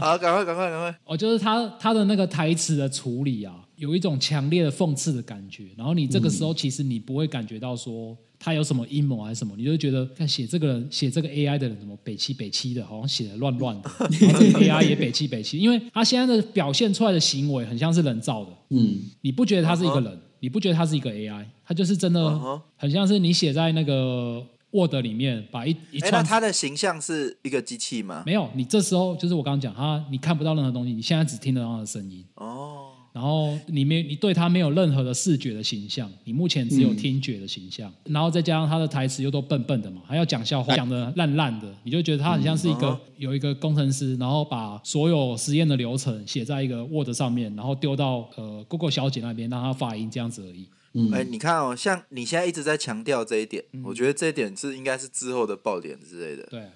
[0.00, 0.92] 好，赶快赶快赶快！
[1.04, 5.64] 哦，就是他他的那个台词的处理啊，有一种强烈的讽刺的感觉。
[5.74, 20.20] 然后你这个时候其实你不会感觉到说他有什么阴谋还是什么，你就会觉得看写这个人写这个 AI 的人怎么北七北七的，好像写的乱乱的，然后这个 AI 也北七北七，因为他现在的表现出来的行为很像是人造的，嗯，你不觉得他是一个人？
[20.42, 28.22] 你不觉得他是一个 AI，他就是真的很像是你写在那个 Word 里面把一一哎、那串他的形象是一个机器吗？
[28.24, 32.79] 没有，你这时候就是我刚刚讲，他你看不到任何东西，你现在只听得到他的声音，哦，
[33.12, 50.64] 然后你没你对他没有任何的视觉的形象，你目前只有听觉的形象，然后再加上他的台词又都笨笨的嘛，还要讲笑话，讲的烂烂的，你就觉得他很像是一个、嗯有一个工程师，然后把所有实验的流程写在一个 Word 上面，然后丢到呃 Google 小姐那边让她发音这样子而已。
[50.92, 56.42] 嗯哎、你看哦，像你现在一直在强调这一点，嗯我觉得这一点是应该是之后的爆点之类的。
[56.50, 56.68] 对，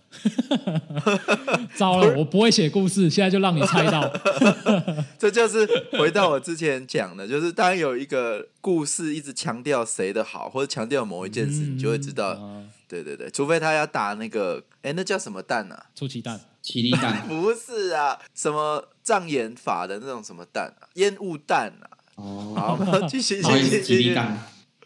[1.74, 4.08] 糟了，我不会写故事，现在就让你猜到。
[5.18, 5.66] 这就是
[5.98, 15.86] 回到我之前讲的，就是当有一个故事一直强调谁的好，或者强调某一件事，你就会知道，啊对对对，除非他要打那个，哎，那叫什么蛋啊？
[15.94, 16.40] 出奇蛋。
[16.62, 21.90] 奇力蛋 不是啊，什么障眼法的那种什么蛋啊，烟雾弹啊。
[22.16, 24.02] 哦，好， 继续不 好意思，继续继续。
[24.02, 24.38] 奇力蛋，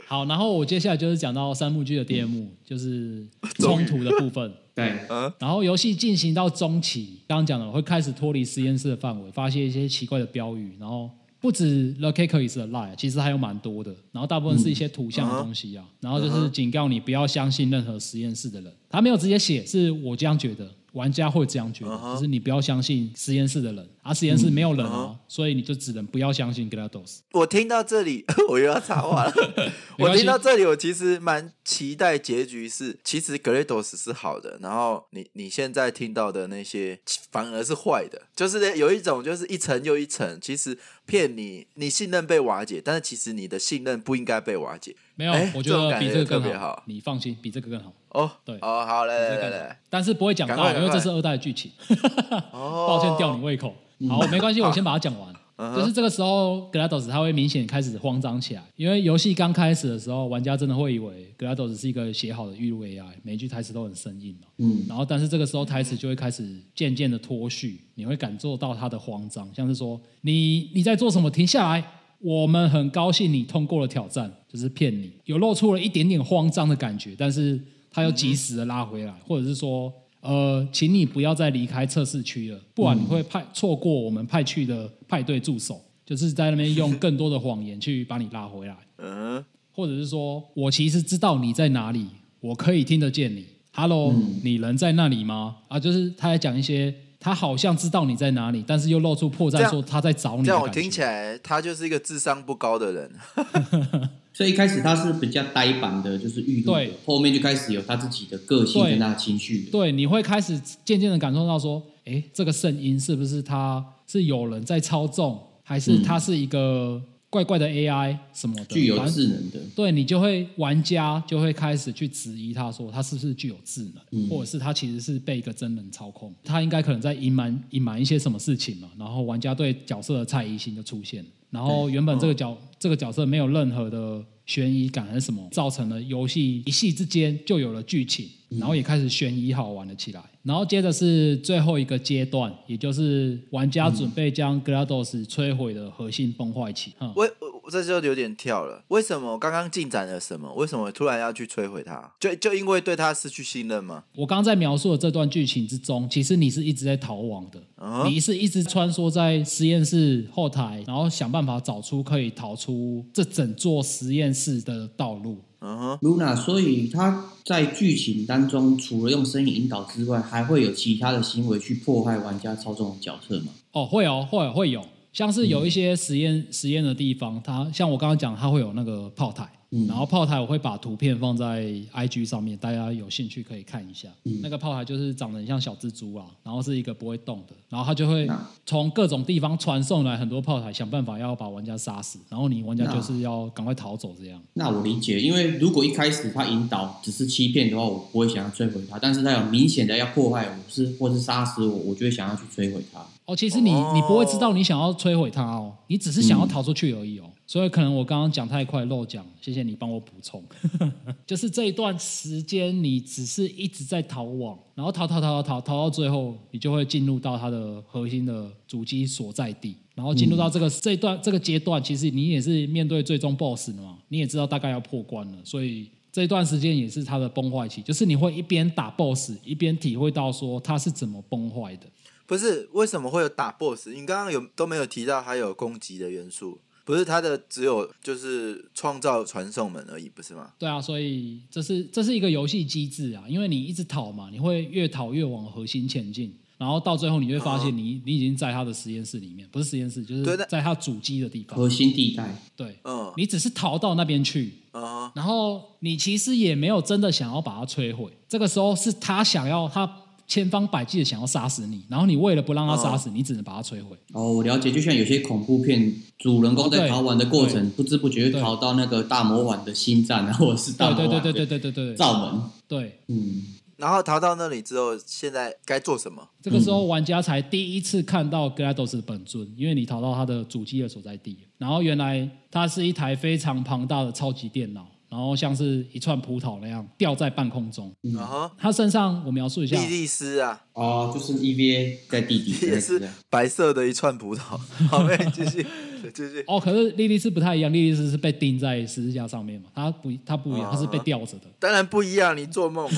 [0.07, 3.27] 好，然后我接下来就是讲到三幕剧的第二幕，就是
[3.61, 4.53] 冲突的部分。
[4.75, 11.11] 对，嗯，然后游戏进行到中期，刚刚讲了会开始脱离实验室的范围，发现一些奇怪的标语，然后
[11.41, 20.71] 不止 The Cake is a lie，其实还有蛮多的，然后大部分是一些图像的东西啊，然后就是警告你不要相信任何实验室的人，他没有直接写，是我这样觉得。
[20.95, 27.19] 玩家会这样觉得嗯就是你不要相信实验室的人，而、实验室没有人嗯啊，所以你就只能不要相信 GLaDOS。
[27.33, 29.33] 我听到这里， 我又要插话了。
[29.99, 36.99] 我听到这里，我其实蛮期待结局是，其实 GLaDOS 是好的，然后你你现在听到的那些
[37.31, 44.97] 反而是坏的，就是有一种就是一层又一层，其实骗你，你信任被瓦解，但是其实你的信任不应该被瓦解。
[45.15, 47.93] 没有，哎我觉得比这个更别好你放心，比这个更好。
[48.11, 51.71] 哦，对哦，好，来来比这个更好来来，但是不会讲到，因为这是二代的剧情。
[52.53, 53.75] 哦，抱歉吊你胃口。
[54.07, 55.35] 好，没关系，我先把它讲完。
[55.75, 64.47] 就是这个时候 GLaDOS 它会明显开始慌张起来，因为游戏刚开始的时候，玩家真的会以为 GLaDOS 是一个写好的预录 AI，每一句台词都很生硬嘛。
[64.59, 71.29] 嗯，然后，但是这个时候台词就会开始渐渐的脱序，你会感受到他的慌张，像是说你你在做什么？
[71.29, 71.85] 停下来！
[72.21, 88.77] 我们很高兴你通过了挑战，就是骗你，有露出了一点点慌张的感觉，但是他又及时的拉回来，或者是说，呃，请你不要再离开测试区了，不然你会派错过我们派去的派对助手，就是在那边用更多的谎言去把你拉回来。
[88.99, 92.09] 嗯，或者是说我其实知道你在哪里，
[92.41, 93.47] 我可以听得见你。
[93.73, 95.59] Hello，、你人在那里吗？
[95.69, 100.45] 啊，就是他在讲一些他好像知道你在哪里，但是又露出破绽，说他在找你。
[100.45, 103.11] 这样我听起来他就是一个智商不高的人。
[104.39, 106.73] 所以一开始他是比较呆板的，就是预录
[107.05, 108.91] 后面就开始有他自己的个性对。
[108.93, 109.63] 跟他的情绪。
[109.73, 118.65] 对，你会开始渐渐的感受到说，哎，这个声音是不是他是有人在操纵，还是他是一个怪怪的 AI 什么的？
[118.67, 124.29] 具有智能的，对你就会玩家就会开始去质疑他说他是不是具有智能，嗯。
[124.29, 150.53] 或者是他其实是被一个真人操控，他应该可能在隐瞒隐瞒一些什么事情嘛，然后玩家对角色的猜疑心就出现了，然后原本这个角、这个角色没有任何的悬疑感还是什么，造成了游戏一戏之间就有了剧情，然后也开始悬疑好玩了起来，然后接着是最后一个阶段，也就是玩家准备将 GLaDOS 摧毁的核心崩坏期，嗯为我这就有点跳了，为什么刚刚进展了什么？
[150.55, 152.13] 为什么突然要去摧毁他？
[152.19, 154.05] 就就因为对他失去信任吗？
[154.17, 165.39] 我刚刚在描述的这段剧情之中，其实你是一直在逃亡的，嗯你是一直穿梭在实验室后台，然后想办法找出可以逃出这整座实验室的道路。
[165.61, 173.47] 嗯哼，Luna，所以他在剧情当中，除了用声音引导之外，还会有其他的行为去破坏玩家操纵的角色吗？
[173.73, 181.63] 哦，会哦，会有会有，像是有一些实验、实验的地方，它像我刚刚讲，它会有那个炮台，嗯然后炮台我会把图片放在
[181.95, 184.09] IG 上面，大家有兴趣可以看一下。
[184.25, 194.41] 嗯那个炮台就是长得很像小蜘蛛啊，然后是一个不会动的，然后它就会那从各种地方传送来很多炮台，想办法要把玩家杀死，然后你玩家就是要赶快逃走这样。
[194.55, 203.05] 那我理解，因为如果一开始他引导只是欺骗的话，我不会想要摧毁他；但是他有明显的要破坏我，是或是杀死我，我就会想要去摧毁他。
[203.27, 207.25] 哦，其实你哦你不会知道你想要摧毁它哦，你只是想要逃出去而已哦。
[207.49, 210.45] 所以可能我刚刚讲太快漏讲，谢谢你帮我补充。
[211.27, 225.91] 就是这一段时间，你只是一直在逃亡，然后逃逃逃逃逃逃到最后，你就会进入到它的核心的主机所在地，然后进入到这个、这段这个阶段，其实你也是面对最终 BOSS 的嘛，你也知道大概要破关了，所以。
[226.11, 231.87] 这一段时间也是它的崩坏期，就是你会一边打 BOSS，一边体会到说它是怎么崩坏的。
[232.27, 233.91] 不是为什么会有打 BOSS？
[233.91, 236.59] 你刚刚有都没有提到还有攻击的元素，
[236.89, 240.51] 不是他的只有就是创造传送门而已，不是吗？
[240.59, 251.59] 对啊，所以这是这是一个游戏机制啊，因为你一直逃嘛，你会越逃越往核心前进，然后到最后你会发现你、你已经在他的实验室里面，不是实验室，就是在他主机的地方。
[251.59, 258.11] 核心地带，对，嗯你只是逃到那边去，嗯哼，然后你其实也没有真的想要把它摧毁。
[258.27, 259.87] 这个时候是他想要他
[260.29, 263.97] 千方百计的想要杀死你，然后你为了不让他杀死你，只能把他摧毁。
[264.13, 272.43] 哦，我了解，就像有些恐怖片，主人公在逃亡的过程，不知不觉就逃到那个大魔王的心脏啊，或者是大对魔王对对对的对对对对罩门。
[272.69, 273.01] 对。
[273.09, 273.43] 嗯，
[273.79, 276.29] 然后逃到那里之后，现在该做什么？
[276.43, 281.39] 这个时候，玩家才第一次看到 GLaDOS 的本尊，因为你逃到他的主机的所在地。
[281.57, 287.93] 然后原来它是一台非常庞大的超级电脑，然后像是一串葡萄那样吊在半空中。
[288.03, 294.57] 嗯哼，它身上我描述一下莉，莉丝啊，哦，就是 EVA 在地底也是白色的一串葡萄。
[294.91, 295.67] 好，妹继续，
[296.15, 296.45] 继续。
[296.47, 301.47] 哦，可是莉莉丝不太一样，莉莉丝是被钉在十字架上面嘛，它不，它不一样，它是被吊着的。
[301.59, 302.89] 当然不一样，你做梦。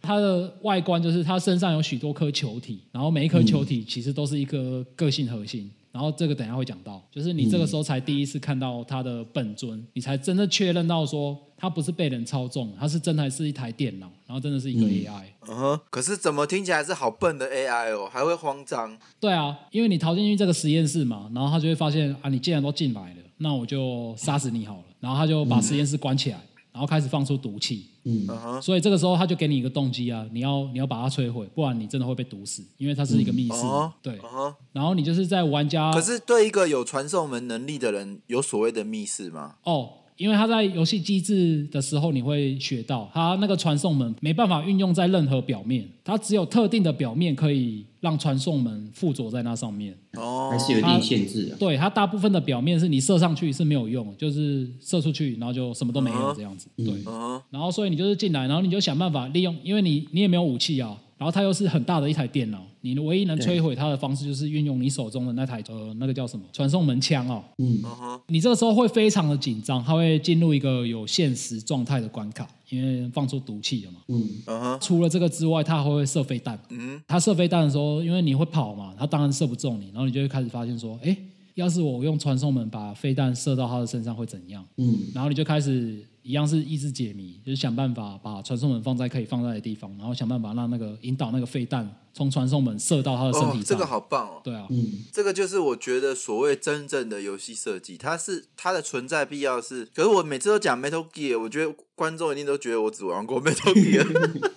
[0.00, 5.70] 它的外观就是它身上有许多颗球体，然后每一颗球体其实都是一颗个性核心。
[5.90, 15.24] 然后这个等一下会讲到，就是你这个时候才第一次看到他的本尊，你才真的确认到说他不是被人操纵，他是真的是一台电脑，然后真的是一个 AI。
[15.48, 18.96] 嗯哼，可是怎么听起来是好笨的 AI 哦，还会慌张。
[19.18, 24.84] 对啊，因为你逃进去这个实验室嘛，然后他就会发现啊，你既然都进来了，那我就杀死你好了。
[25.00, 26.38] 然后他就把实验室关起来，
[26.78, 27.88] 然后开始放出毒气。
[28.04, 33.66] 嗯，所以这个时候他就给你一个动机啊，你要你要把它摧毁，不然你真的会被毒死，因为它是一个密室。
[33.66, 39.56] 哦，对嗯，然后你就是在玩家可是对一个有传送门能力的人，有所谓的密室吗？
[39.64, 49.96] 哦，因为它在游戏机制的时候，你会学到它那个传送门没办法运用在任何表面，它只有特定的表面可以让传送门附着在那上面。
[50.14, 51.56] 哦，还是有一定限制啊。
[51.58, 56.68] 对，它大部分的表面是你射上去是没有用，就是射出去然后就什么都没有这样子。
[56.76, 67.42] 对，嗯然后所以你就是进来，然后你就想办法利用，因为你你也没有武器啊，然后它又是很大的一台电脑，你唯一能摧毁它的方式就是运用你手中的那台呃那个叫什么传送门枪哦。
[67.58, 67.82] 嗯，
[68.28, 73.98] 你这个时候会非常的紧张，它会进入一个有限时状态的关卡，因为放出毒气了嘛。
[74.06, 76.56] 嗯，除了这个之外，它还会射飞弹。
[76.70, 81.16] 嗯，它射飞弹的时候，因为你会跑嘛，它当然射不中你，然后你就会开始发现说，哎，
[81.56, 84.64] 要是我用传送门把飞弹射到它的身上会怎样？
[84.76, 93.60] 嗯，然后你就开始一样是意志解谜，就是想办法把传送门放在可以放在的地方，然后想办法让那个引导那个飞弹从传送门射到他的身体，上。
[93.60, 94.40] 哦这个好棒哦。
[94.44, 99.86] 对啊，嗯，这个就是我觉得所谓真正的游戏设计，它是它的存在必要是。
[99.94, 104.06] 可是我每次都讲 Metal Gear，我觉得观众一定都觉得我只玩过 Metal Gear。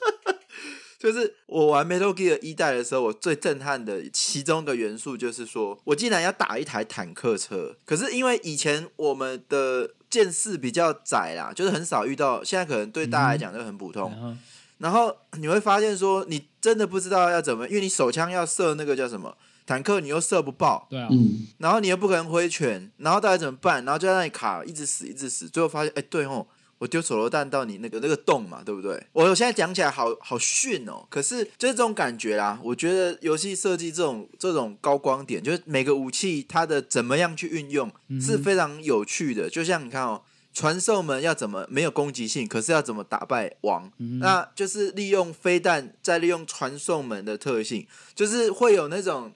[0.99, 7.78] 就是我玩 Metal Gear 一代的时候，我最震撼的其中一个元素就是说，我竟然要打一台坦克车。
[7.86, 14.12] 可是因为以前我们的见识比较窄啦，就是很少遇到，现在可能对大家来讲就很普通。
[14.12, 14.36] 然后
[14.78, 19.36] 然后你会发现说，你真的不知道要怎么，因为你手枪要射那个叫什么
[19.66, 23.86] 坦克，你又射不爆，对啊，嗯，然后你又不可能挥拳，然后到底怎么办？
[23.86, 26.45] 然后就在那里卡，一直死，一直死，最后发现，哎，对吼，
[26.82, 29.05] 我丢手榴弹到你那个那个洞嘛，对不对？
[29.13, 32.59] 我现在讲起来好好逊哦，可是就是这种感觉啦。
[32.63, 39.47] 我觉得游戏设计这种这种高光点，就是每个武器它的怎么样去运用是非常有趣的。
[39.47, 40.23] 就像你看哦。
[40.53, 43.89] 传送门要怎么没有攻击性，可是要怎么打败王？
[44.19, 49.32] 那就是利用飞弹，再利用传送门的特性，就是会有那种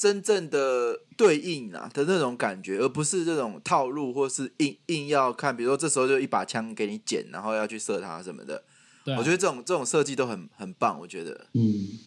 [0.00, 8.62] 真正的对应啊的那种感觉，而不是这种套路或是硬硬要看，比如说这时候就一把枪给你捡，然后要去射它什么的。
[9.04, 11.60] 对啊，我觉得这种这种设计都很很棒，我觉得嗯，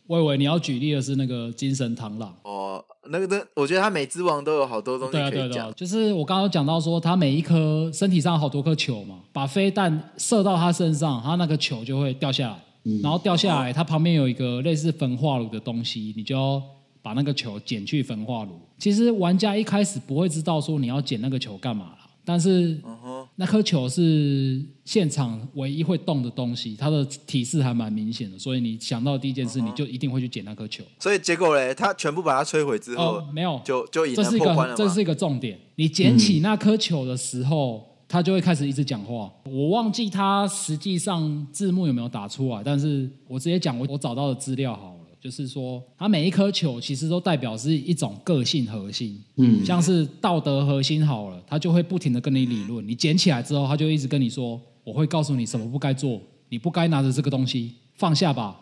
[0.08, 2.36] 我以为你要举例的是那个精神螳螂。
[2.44, 5.74] 哦，那个的，我觉得它每只王都有好多东西对啊，可以讲对啊对啊，。
[5.76, 12.60] 就是我刚刚有讲到说，它每一颗身体上好多颗球嘛，把飞弹射到它身上，它那个球就会掉下来，
[13.04, 16.62] 然后掉下来，它旁边有一个类似焚化炉的东西，你就要
[17.04, 18.60] 把那个球捡去焚化炉。
[18.80, 22.82] 其实玩家一开始不会知道说你要捡那个球干嘛啦，但是
[23.36, 30.84] 那颗球是现场唯一会动的东西，它的提示还蛮明显的，所以你想到第一件事，你就一定会去捡那颗球。
[31.00, 35.02] 所以结果嘞，他全部把它摧毁之后，哦，没有，就就赢了这是一破关了这是。
[35.02, 35.60] 一个重点。
[35.76, 39.30] 你捡起那颗球的时候，他就会开始一直讲话。
[39.44, 44.93] 我忘记他实际上字幕有没有打出来，但是我直接讲我我找到的资料好了。
[45.24, 52.86] 就是说，它每一颗球其实都代表是一种个性核心，嗯像是道德核心好了，它就会不停的跟你理论。
[52.86, 56.20] 你捡起来之后，它就一直跟你说，我会告诉你什么不该做，
[56.50, 58.60] 你不该拿着这个东西，放下吧，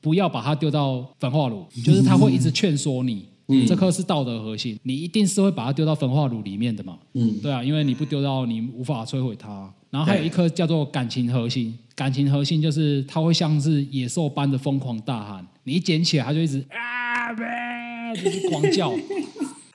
[0.00, 1.64] 不要把它丢到焚化炉。
[1.84, 6.98] 就是它会一直劝说你，嗯这颗是道德核心，你一定是会把它丢到焚化炉里面的嘛。
[7.14, 9.72] 嗯，对啊，因为你不丢到，你无法摧毁它。
[9.90, 18.92] 然后还有一颗叫做感情核心，感情核心就是它会像是野兽般的疯狂大喊，你一捡起来，它就一直啊，呗就是狂叫。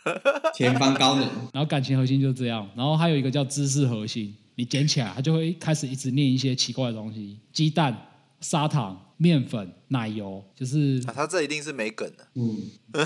[0.56, 7.94] 前方高能，然后感情核心就是这样，然后还有一个叫知识核心，你捡起来，它就会开始一直念一些奇怪的东西，鸡蛋、
[8.40, 12.28] 砂糖、面粉、奶油，就是啊，他这一定是没梗的。
[12.36, 12.58] 嗯，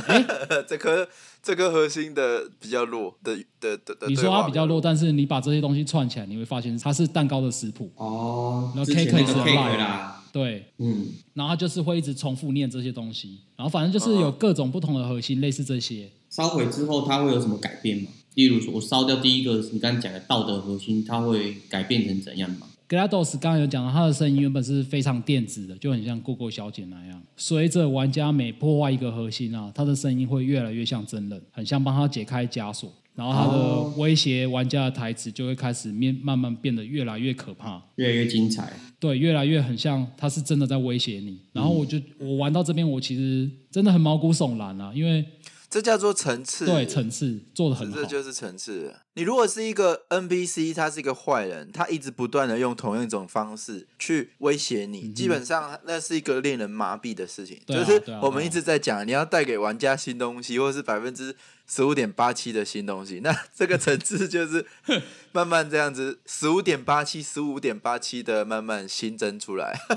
[0.68, 1.07] 这颗
[1.43, 4.07] 这颗核心的比较弱的的的的。
[4.07, 7.91] 你说它比较弱，但是你把这些东西串起来，你会发现它是蛋糕的食谱。
[7.95, 16.10] 哦然，后 cake 个是 lie 啦，对，嗯，然后就是会一直重复念这些东西，然后反正就是有各种不同的核心，类似这些。
[16.30, 18.10] 烧毁之后它会有什么改变吗？
[18.36, 22.68] 例如说，我烧掉第一个你刚刚讲的道德核心，它会改变成怎样吗？
[22.90, 27.22] GLaDOS 刚刚有讲到，它的声音原本是非常电子的，就很像 Google 小姐那样。
[27.38, 32.92] 随着玩家每破坏一个核心啊，它的声音会越来越像真人，很像帮他解开枷锁。
[33.16, 38.72] 然后他的哦威胁玩家的台词就会开始面慢慢变得越来越可怕，越来越精彩。
[38.98, 41.38] 对，越来越很像他是真的在威胁你。
[41.52, 45.24] 然后我就我玩到这边，我其实真的很毛骨悚然啊，因为
[45.70, 46.65] 这叫做层次。
[46.65, 48.05] 对层次做的很好这。
[48.05, 48.93] 就是层次。
[49.13, 57.61] 你如果是一个 NPC，他是一个坏人，他一直不断的用同样一种方式去威胁你，基本上那是一个令人麻痹的事情。
[57.67, 61.36] 就是我们一直在讲，你要带给玩家新东西，或是百分之
[61.67, 64.65] 十五点八七的新东西，那这个层次就是
[65.34, 69.78] 慢慢这样子，十五点八七、十五点八七的慢慢新增出来。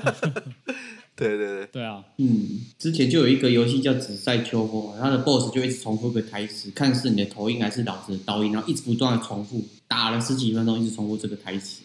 [1.15, 11.81] 对对对，对啊，嗯，之前就有一个游戏叫《紫塞秋波》，它的 BOSS 就一直重复一个台词，看是你的头音还是老子的刀音，然后一直不断的重复，打了十几分钟，一直重复这个台词，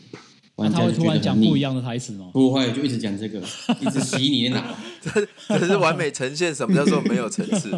[0.56, 1.38] 玩他家就觉得会突然讲。
[1.38, 2.30] 不一样的台词吗？
[2.32, 3.38] 不会，就一直讲这个，
[3.80, 4.64] 一直洗你的脑。
[5.48, 7.70] 这是完美呈现什么叫做没有层次。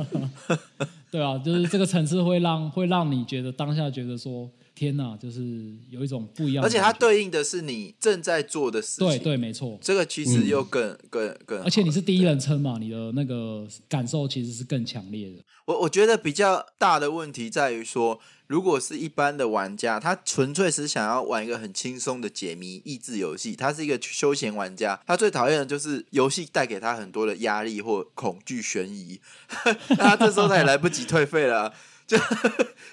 [1.11, 4.49] 对啊，就是这个层次会让会让你觉得当下觉得说
[4.81, 5.43] 天哪，就是
[5.91, 6.79] 有一种不一样的而且。
[6.79, 9.07] 它对应的是你正在做的事情。
[9.07, 15.45] 对对没错，这个其实又更、更更，而且你是第一人称嘛，你的那个感受其实是更强烈的。
[15.67, 29.21] 我我觉得比较大的问题在于说，如果是一般的玩家，他纯粹是想要玩一个很轻松的解谜益智游戏，他是一个休闲玩家，他最讨厌的就是游戏带给他很多的压力或恐惧、悬疑，
[29.99, 31.75] 那他这时候他也来不及退费了啊、
[32.11, 32.19] 就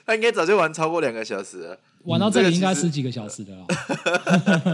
[0.05, 1.80] 他应该早就玩超过两个小时了。
[2.03, 3.65] 玩到这里应该十几个小时的啦。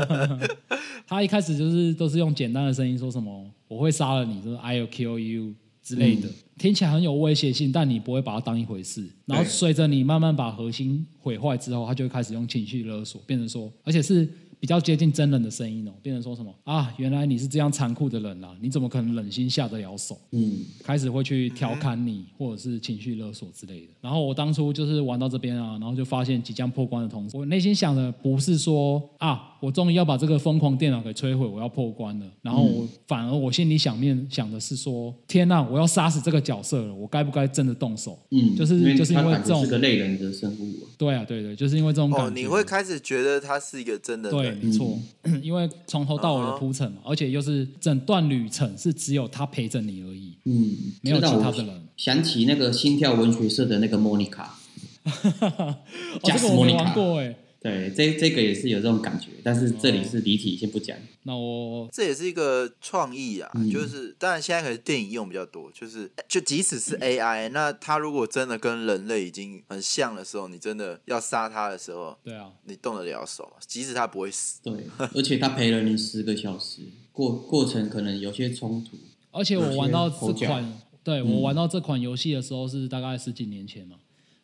[1.07, 6.27] 他一开始就是都是用简单的声音说什么“我会杀了你”，说 “I'll kill you” 之类的，
[6.57, 9.07] 听起来很有威胁性，但你不会把它当一回事。
[9.25, 14.29] 然后随着你慢慢把核心毁坏之后，他就会开始用情绪勒索，变成说，而且是
[14.63, 16.93] 比较接近真人的声音哦，变成说什么啊？
[16.95, 18.55] 原来你是这样残酷的人啊！
[18.61, 20.17] 你怎么可能忍心下得了手？
[20.31, 23.87] 嗯，开始会去调侃你，或者是情绪勒索之类的。
[23.99, 32.25] 然后我当初就是玩到这边啊，然后就发现即将破关的同时，我内心想的不是说啊，我终于要把这个疯狂电脑给摧毁，我要破关了。
[32.41, 38.19] 然后我、反而我心里想面想的是说，天呐，我要杀死这个角色了，我该不该真的动手？
[38.31, 40.91] 嗯，就是因为就是因为这种是个类人的生物啊。
[40.97, 42.25] 对啊，对对，就是因为这种感觉。
[42.25, 44.99] 哦，你会开始觉得他是一个真的对，人，没错，
[45.41, 51.83] 因为从头到尾的铺陈嘛，而且又是整段旅程是只有他陪着你而已，嗯，没有其他的人。
[51.95, 54.57] 想起那个心跳文学社的那个莫妮卡，
[55.07, 55.77] 哦，
[56.21, 57.33] 这个我没玩过哎。
[57.63, 60.97] 对，这这个也是有这种感觉，但是这里是离题，先不讲。
[61.23, 73.53] 那我这也是一个创意啊，嗯就是当然现在可能电影用比较多，就是就即使是 AI，那它如果真的跟人类已经很像的时候，你真的要杀它的时候，对啊，你动得了手吗？
[73.65, 74.73] 即使它不会死，对，
[75.15, 76.81] 而且它陪了你十个小时，
[77.13, 78.97] 过过程可能有些冲突。
[79.31, 83.95] 而且我玩到这款，对我玩到这款游戏的时候是大概十几年前嘛。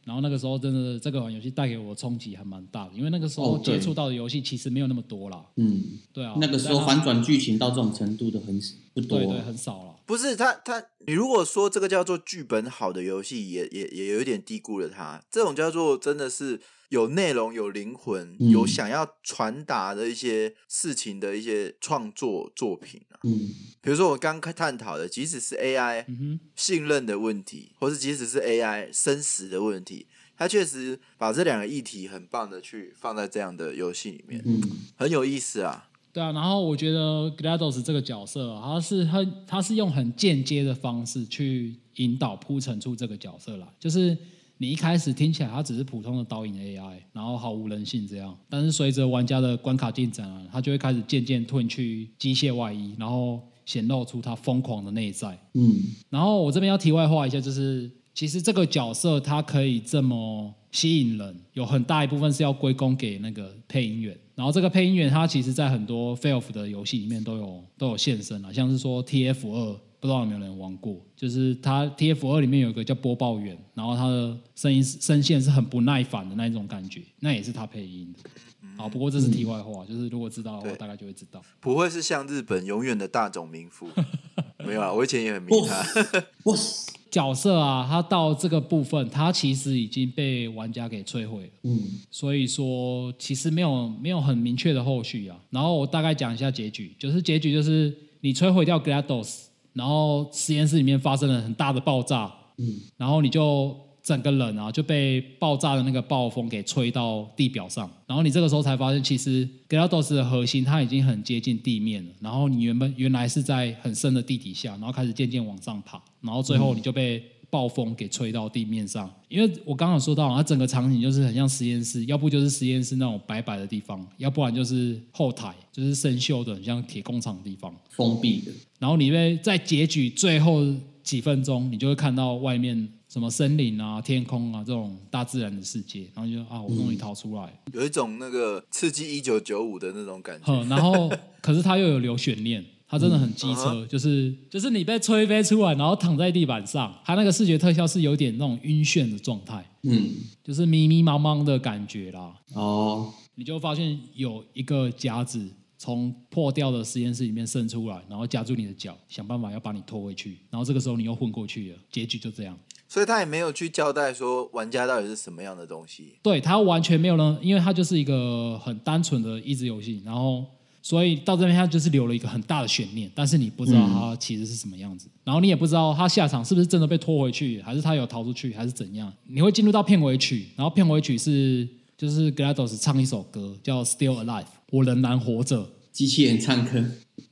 [0.10, 5.46] 然后那个时候真的这个款游戏带给我冲击还蛮大的，因为那个时候接触到的游戏其实没有那么多了。
[5.58, 8.60] 嗯，对啊，那个时候反转剧情到这种程度的很
[8.96, 9.20] 不多。
[9.20, 9.96] 对对很少了。
[10.10, 15.24] 不是他他，你如果说这个叫做剧本好的游戏，也也也有一点低估了它。
[15.30, 23.22] 这种叫做真的是有内容、有灵魂、嗯有想要传达的一些事情的一些创作作品啊。
[23.24, 23.52] 嗯，
[23.84, 34.60] 比如说我刚开探讨的，即使是 AI 嗯，信任的问题，或是即使是 AI 生死的问题，他确实把这两个议题很棒的去放在这样的游戏里面，嗯，
[34.98, 35.86] 很有意思啊。
[36.20, 36.32] 对啊。
[36.34, 44.18] 然后我觉得 Glados 这个角色啊，他是很他是用很间接的方式去引导铺陈出这个角色来，就是。
[44.62, 55.40] 你一开始听起来他只是普通的导引 AI，然后毫无人性这样，但是随着玩家的关卡进展啊，他就会开始渐渐褪去机械外衣，然后显露出他疯狂的内在。
[55.54, 55.74] 嗯，
[56.10, 64.18] 然后我这边要题外话一下，就是其实这个角色他可以这么吸引人，有很大一部分是要归功给那个配音员。
[64.40, 70.96] 然后这个配音员他其实在很多 f a l f 的游戏里面都有都有现身啊，像是说 TF 二，不知道有没有人玩过？
[71.14, 78.30] 就是他 TF 二里面有一个叫播报员，然后他的声音声线是很不耐烦的那一种感觉，那也是他配音的。
[78.78, 81.44] 好，不过这是题外话，就是如果知道的话，大概就会知道。
[81.60, 83.90] 不会是像日本永远的大冢明夫？
[84.66, 86.24] 没有啊，我以前也很迷他。
[86.46, 91.50] 哇塞，角色啊，他到这个部分，他其实已经被玩家给摧毁了。
[91.64, 91.80] 嗯，
[92.12, 95.38] 所以说其实没有没有很明确的后续啊。
[95.50, 103.76] 然后我大概讲一下结局，就是结局就是你摧毁掉 GLaDOS，然后实验室里面发生了很大的爆炸，嗯，然后你就
[104.10, 119.08] 整个人啊就被爆炸的那个暴风给吹到地表上，然后你这个时候才发现，其实 GLaDOS 的核心它已经很接近地面了，然后你原本原来是在很深的地底下，然后开始渐渐往上爬，然后最后你就被暴风给吹到地面上。
[119.28, 127.72] 因为我刚刚有说到，它整个场景就是很像实验室，要不就是实验室那种白白的地方，要不然就是后台，就是生锈的，很像铁工厂的地方。
[127.90, 128.52] 封闭的。
[128.80, 130.66] 然后你被在结局最后
[131.04, 137.52] 几分钟，你就会看到外面什么森林啊、天空啊这种大自然的世界，然后你就啊，我终于逃出来。
[137.74, 140.46] 有一种那个刺激一九九五的那种感觉。
[140.46, 150.12] 哼，然后 可是它又有留悬念，它真的很机车，嗯就是就是你被吹飞出来，然后躺在地板上，它那个视觉特效是有点那种晕眩的状态，嗯，
[150.44, 152.36] 就是迷迷茫茫的感觉啦。
[152.54, 155.50] 哦，你就发现有一个夹子
[155.80, 162.56] 从破掉的实验室里面伸出来，然后夹住你的脚，想办法要把你拖回去，然后这个时候你又混过去了，结局就这样。
[162.90, 166.16] 所以他也没有去交代说玩家到底是什么样的东西。
[166.24, 170.44] 对他完全没有呢，因为他就是一个很单纯的益智游戏，然后
[170.82, 179.14] 所以到这边他就是留了一个很大的悬念，但是你不知道他其实是什么样子，然后你也不知道他下场是不是真的被拖回去，还是他有逃出去，还是怎样。
[179.28, 185.70] 你会进入到片尾曲，然后片尾曲是就是 GLaDOS 唱一首歌叫《Still Alive》，我仍然活着。
[185.92, 186.82] 机器人唱歌，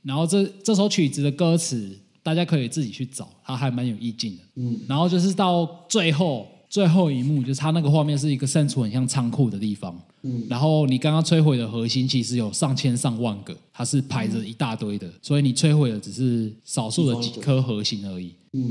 [0.02, 1.98] 然后这这首曲子的歌词，
[2.28, 4.42] 大家可以自己去找，它还蛮有意境的。
[4.56, 9.98] 嗯，然后就是到最后最后一幕，就是它那个画面是一个身处很像仓库的地方。
[10.24, 18.34] 嗯，然后你刚刚摧毁的核心其实有上千上万个，它是排着一大堆的，所以你摧毁的只是少数的几颗核心而已。
[18.52, 18.70] 嗯，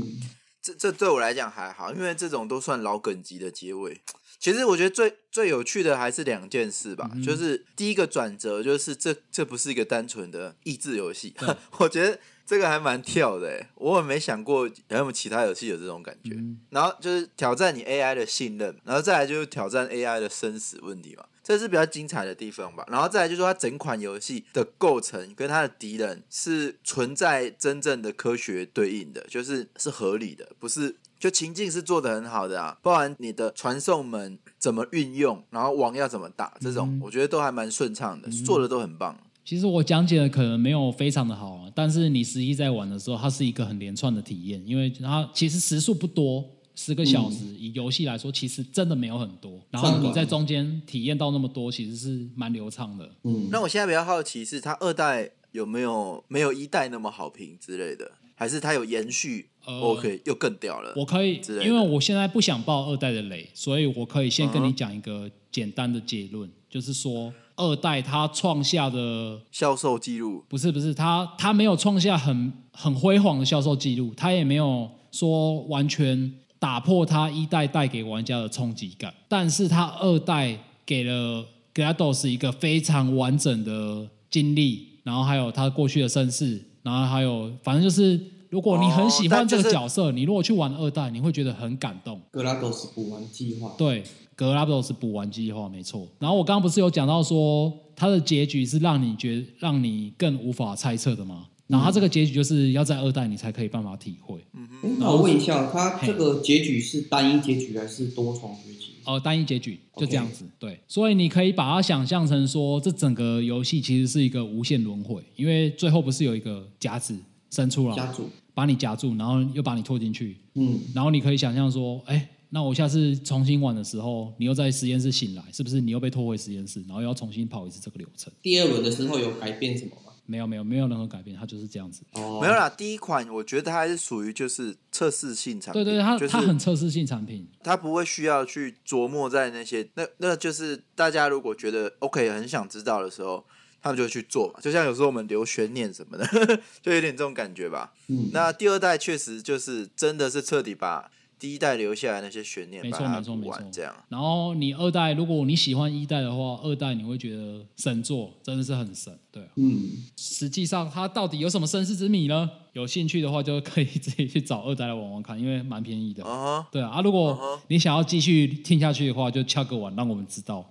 [0.62, 4.00] 这这对我来讲还好，因为这种都算老梗级的结尾。
[4.38, 11.34] 其实我觉得最最有趣的还是两件事吧，就是第一个转折，就是这这不是一个单纯的益智游戏，
[11.78, 16.34] 我觉得这个还蛮跳的诶，我也没想过还有其他游戏有这种感觉。
[16.70, 22.86] 然后就是挑战你 AI 的信任，然后再来就是挑战 AI 的生死问题嘛，这是比较精彩的地方吧。
[22.88, 30.96] 然后再来就是说它整款游戏的构成跟它的敌人是存在真正的科学对应的，就是是合理的，不是。
[31.18, 39.18] 就情境是做的很好的啊，包含你的传送门怎么运用，然后网要怎么打，这种我觉得都还蛮顺畅的，做的都很棒。
[39.48, 46.44] 其实我讲解的可能没有非常的好，但是你实际在玩的时候，它是一个很连串的体验，因为它其实时速不多，
[46.74, 49.58] 十个小时，以游戏来说，其实真的没有很多。
[49.70, 53.10] 然后你在中间体验到那么多，其实是蛮流畅的。
[53.22, 60.92] 嗯，那我现在比较好奇是，它二代有没有没有一代那么好评之类的，还是它有延续？OK，又更屌了。
[60.94, 81.44] 我可以，因为我现在不想爆二代的雷，所以我可以先跟你讲一个简单的结论，就是说二代他创下的销售记录，不是不是，他他没有创下很很辉煌的销售记录，他也没有说完全打破他一代带给玩家的冲击感，但是他二代给了
[81.74, 88.18] GLaDOS 一个非常完整的经历，然后还有他过去的身世，然后还有反正就是。
[88.50, 92.18] 如果你很喜欢这个角色，你如果去玩二代，你会觉得很感动。
[92.30, 94.02] 格拉多斯补完计划，对，
[94.38, 96.06] 格拉布斯补完计划没错。
[96.20, 101.48] 然后我刚刚不是有讲到说，它的结局是让你觉让你更无法猜测的吗？
[101.66, 104.38] 然后它这个结局就是要在二代你才可以办法体会。
[104.54, 104.96] 嗯哼。
[105.00, 108.92] 那我问一下，它这个结局是单一结局还是多重结局？
[109.04, 110.44] 哦，单一结局就这样子。
[110.60, 117.18] 对，所以你可以把它想象成说，这整个游戏其实是一个无限轮回，因为最后不是有一个夹子。
[117.50, 120.36] 伸出来，夹住，把你夹住，然后又把你拖进去。
[120.52, 128.32] 嗯，然后你可以想象说，哎，那我下次重新玩的时候，你又在实验室醒来，是不是你又被拖回实验室，然后要重新跑一次这个流程？
[128.42, 130.12] 第二轮的时候有改变什么吗？
[130.24, 132.02] 没有，没有，没有任何改变，它就是这样子。
[132.12, 132.68] 哦，没有啦。
[132.68, 143.44] 第一款我觉得它还是属于就是测试性产品，对对，它就是它很测试性产品，它不会需要去琢磨在那些那那就是大家如果觉得 OK 很想知道的时候。
[143.80, 146.26] 他们就去做嘛，就像有时候我们留悬念什么的，
[146.82, 147.92] 就有点这种感觉吧。
[148.08, 151.08] 嗯，那第二代确实就是真的是彻底把
[151.38, 153.94] 第一代留下来那些悬念，没错没错没错，这样。
[154.08, 159.42] 然后你二代，如果你喜欢一代的话，二代你会觉得神作真的是很神，对。
[159.56, 159.78] 嗯，
[160.16, 162.50] 实际上它到底有什么身世之谜呢？
[162.72, 166.24] 有兴趣的话就可以 自己去找二代来玩玩看，因为蛮便宜的。
[166.24, 170.64] 啊，对啊，如果你想要继续听下去的话，就敲个碗让我们知道。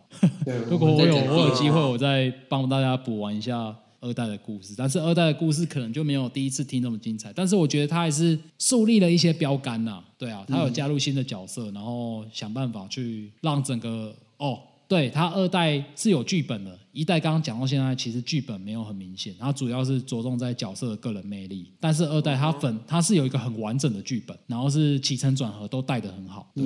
[0.45, 4.73] 对， 如果我有我有机会，我再帮大家补完一下二代的故事。
[4.77, 7.31] 但是二代的故事可能就没有第一次听那么精彩。
[7.33, 10.03] 但是我觉得他还是树立了一些标杆呐。
[10.17, 14.59] 对啊，他有加入新的角色，然后想办法去让整个哦。
[14.89, 21.69] 对他二代是有剧本的，一代刚刚讲到现在，其实剧本没有很明显，它主要是着重在角色的个人魅力。
[21.77, 26.49] 但是二代他粉他是有一个很完整的剧本，然后是起承转合都带的很好。
[26.55, 26.63] 对，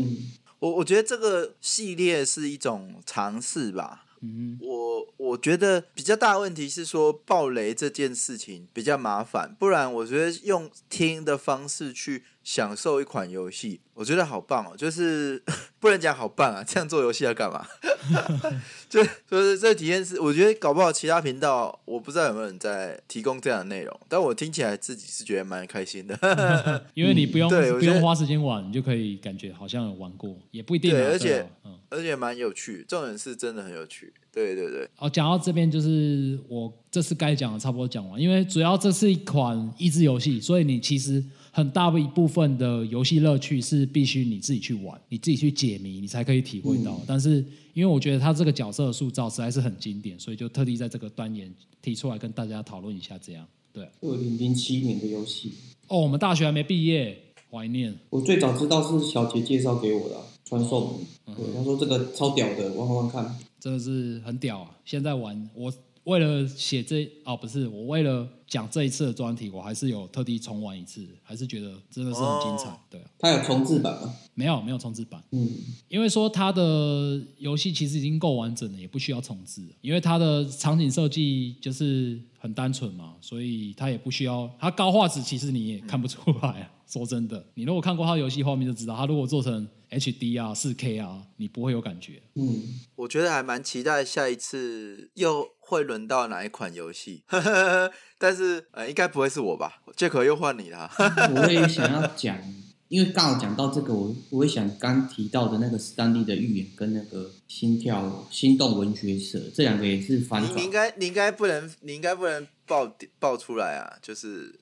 [0.59, 4.05] 我我觉得这个系列是一种尝试吧。
[4.59, 12.23] 我我觉得比较大的问题是说暴雷这件事情比较麻烦，不然我觉得用听的方式去。
[12.43, 14.75] 享受一款游戏，我觉得好棒哦！
[14.75, 15.43] 就是
[15.79, 17.63] 不能讲好棒啊，这样做游戏要干嘛？
[18.91, 26.13] 就就是这体验是，我觉得搞不好其他频道，我不知道有没有人在提供这样的内容，但我听起来自己是觉得蛮开心的，
[26.93, 30.91] 因为你不用对不用花时间玩，你就可以感觉好像有玩过，也不一定。
[30.91, 34.11] 对，而且嗯，而且蛮有趣，重点是真的很有趣。
[34.29, 34.85] 对对对。
[34.97, 41.23] 哦，讲到这边就是我这次该讲的差不多讲完，因为主要这是一款益智游戏，所以你其实。
[41.51, 46.99] 很大一部分的游戏乐趣是必须你自己去玩，你自己去解谜，你才可以体会到。
[47.05, 53.17] 但是因为我觉得他这个角色的塑造实在是很经典，所以就特地在这个端言提出来跟大家讨论一下。
[53.19, 55.51] 这样对二零零七年的游戏，
[55.87, 57.17] 哦，我们大学还没毕业，
[57.49, 57.93] 怀念。
[58.09, 63.37] 我最早知道是小杰介绍给我的啊、传送门，对，他说这个超屌的，玩玩看。
[63.59, 64.71] 真的是很屌啊！
[64.83, 65.71] 现在玩，我
[66.05, 72.69] 为了写这哦，不是我为了讲这一次的专题，我还是有特地重玩一次，还是觉得真的是很精彩。
[72.69, 74.13] 哦对啊，它有重置版吗？
[74.33, 75.47] 没有没有重置版，嗯，
[75.87, 86.71] 因为说它的游戏其实已经够完整了，也不需要重置，因为它的场景设计就是很单纯嘛，所以它也不需要它高画质，其实你也看不出来啊。
[86.87, 92.21] 说真的，你如果看过它的游戏画面就知道，它如果做成 HD 啊、四 K 啊，你不会有感觉。
[92.35, 92.63] 嗯，
[92.95, 97.23] 我觉得还蛮期待下一次又会轮到哪一款游戏，
[98.19, 99.81] 但是呃，应该不会是我吧？
[99.95, 100.91] 借口又换你了，
[101.33, 102.37] 我也想要讲，
[102.89, 114.53] 因为刚好讲到这个，我我会想刚提到的那个史丹利的预言跟那个心跳心动文学社这两个也是翻转你你应，该你应该不能你应该不能爆爆出来啊，就是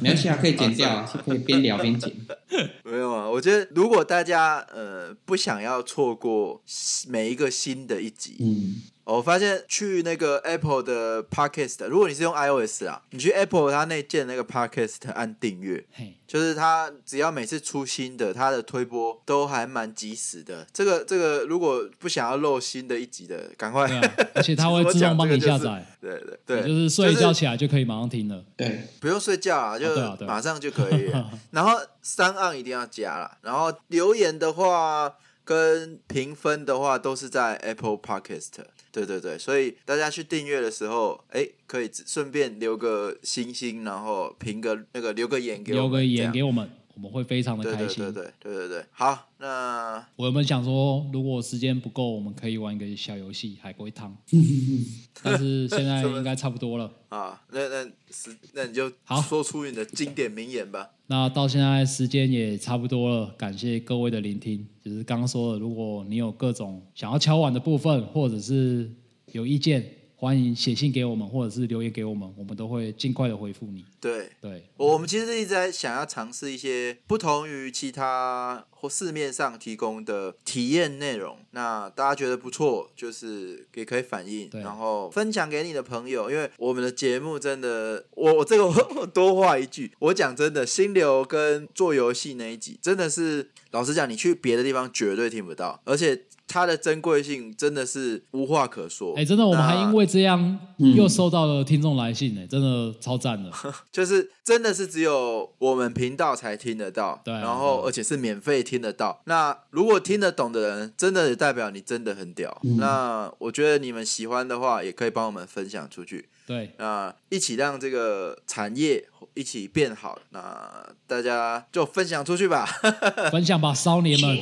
[0.00, 2.10] 没关系啊，可以 剪掉啊，是可以边聊边剪。
[2.82, 3.28] 没有啊。
[3.28, 6.62] 我觉得如果大家呃不想要错过
[7.08, 15.86] 每一个新的一集，嗯，我发现去那个 Apple 的 Podcast，如果你是用 iOS 啊，你去 Apple 它那建那个 Podcast 按订阅，
[16.26, 20.66] 就是它只要每次出新的，它的推播都还蛮及时的。
[20.72, 23.88] 这个这个，如果不想要漏新的一集的，赶快。
[23.88, 28.44] 啊，而且它会 自动帮你下载，对对对，就是睡一觉起来就可以马上听了。
[28.56, 29.94] 对，不用睡觉啊，就
[30.26, 31.30] 马上就可以了。
[31.52, 38.64] 然后三按一定要加了，然后留言的话跟评分的话都是在 Apple Podcast。
[38.96, 48.02] 对对对，所以大家去订阅的时候，哎，可以顺便留个星星，然后评个那个留个言给我们，留个言给我们，我们会非常的对开心。
[48.04, 54.16] 对对对对对对，好，那我原本想说，如果时间不够，我们可以玩一个小游戏——海龟汤。
[55.22, 56.90] 但是现在应该差不多了。
[57.10, 60.90] 啊，那那是那你就好说出你的经典名言吧。
[61.08, 64.66] 那到现在时间也差不多了，感谢各位的聆听。
[64.82, 68.90] 就是刚刚说的，如果你有各种想要敲碗的部分，或者是
[69.32, 69.84] 有意见，
[70.18, 73.84] 欢迎写信给我们，或者是留言给我们，我们都会尽快的回复你。
[74.00, 81.36] 对，对，我们其实一直在想要尝试一些不同于其他或市面上提供的体验内容。
[81.50, 86.30] 那大家觉得不错，就是也可以反映，然后分享给你的朋友。
[86.30, 99.14] 因为我们的节目真的，我我这个我多话一句，我讲真的，心流跟做游戏那一集真的是，老实讲，你去别的地方绝对听不到，而且它的珍贵性真的是无话可说。
[99.16, 103.50] 哎，真的，我们还因为这样嗯又收到了听众来信呢，真的超赞的。
[103.90, 109.20] 就是真的是只有我们频道才听得到，对啊然后而且是免费听得到。
[109.24, 112.60] 那如果听得懂的人，真的也代表你真的很屌。
[112.62, 120.18] 嗯那我觉得你们喜欢的话，也可以帮我们分享出去，对，那一起让这个产业一起变好。
[120.30, 122.64] 那大家就分享出去吧。
[123.32, 124.38] 分享吧，少年们。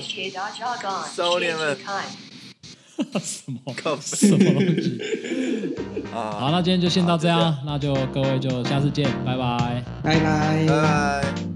[1.14, 1.78] 少年们。
[3.20, 5.00] 什么靠什么东西？
[6.12, 9.82] 好，啊，那今天就先到这样，那就各位就下次见，拜拜。
[10.02, 11.53] 拜拜拜拜。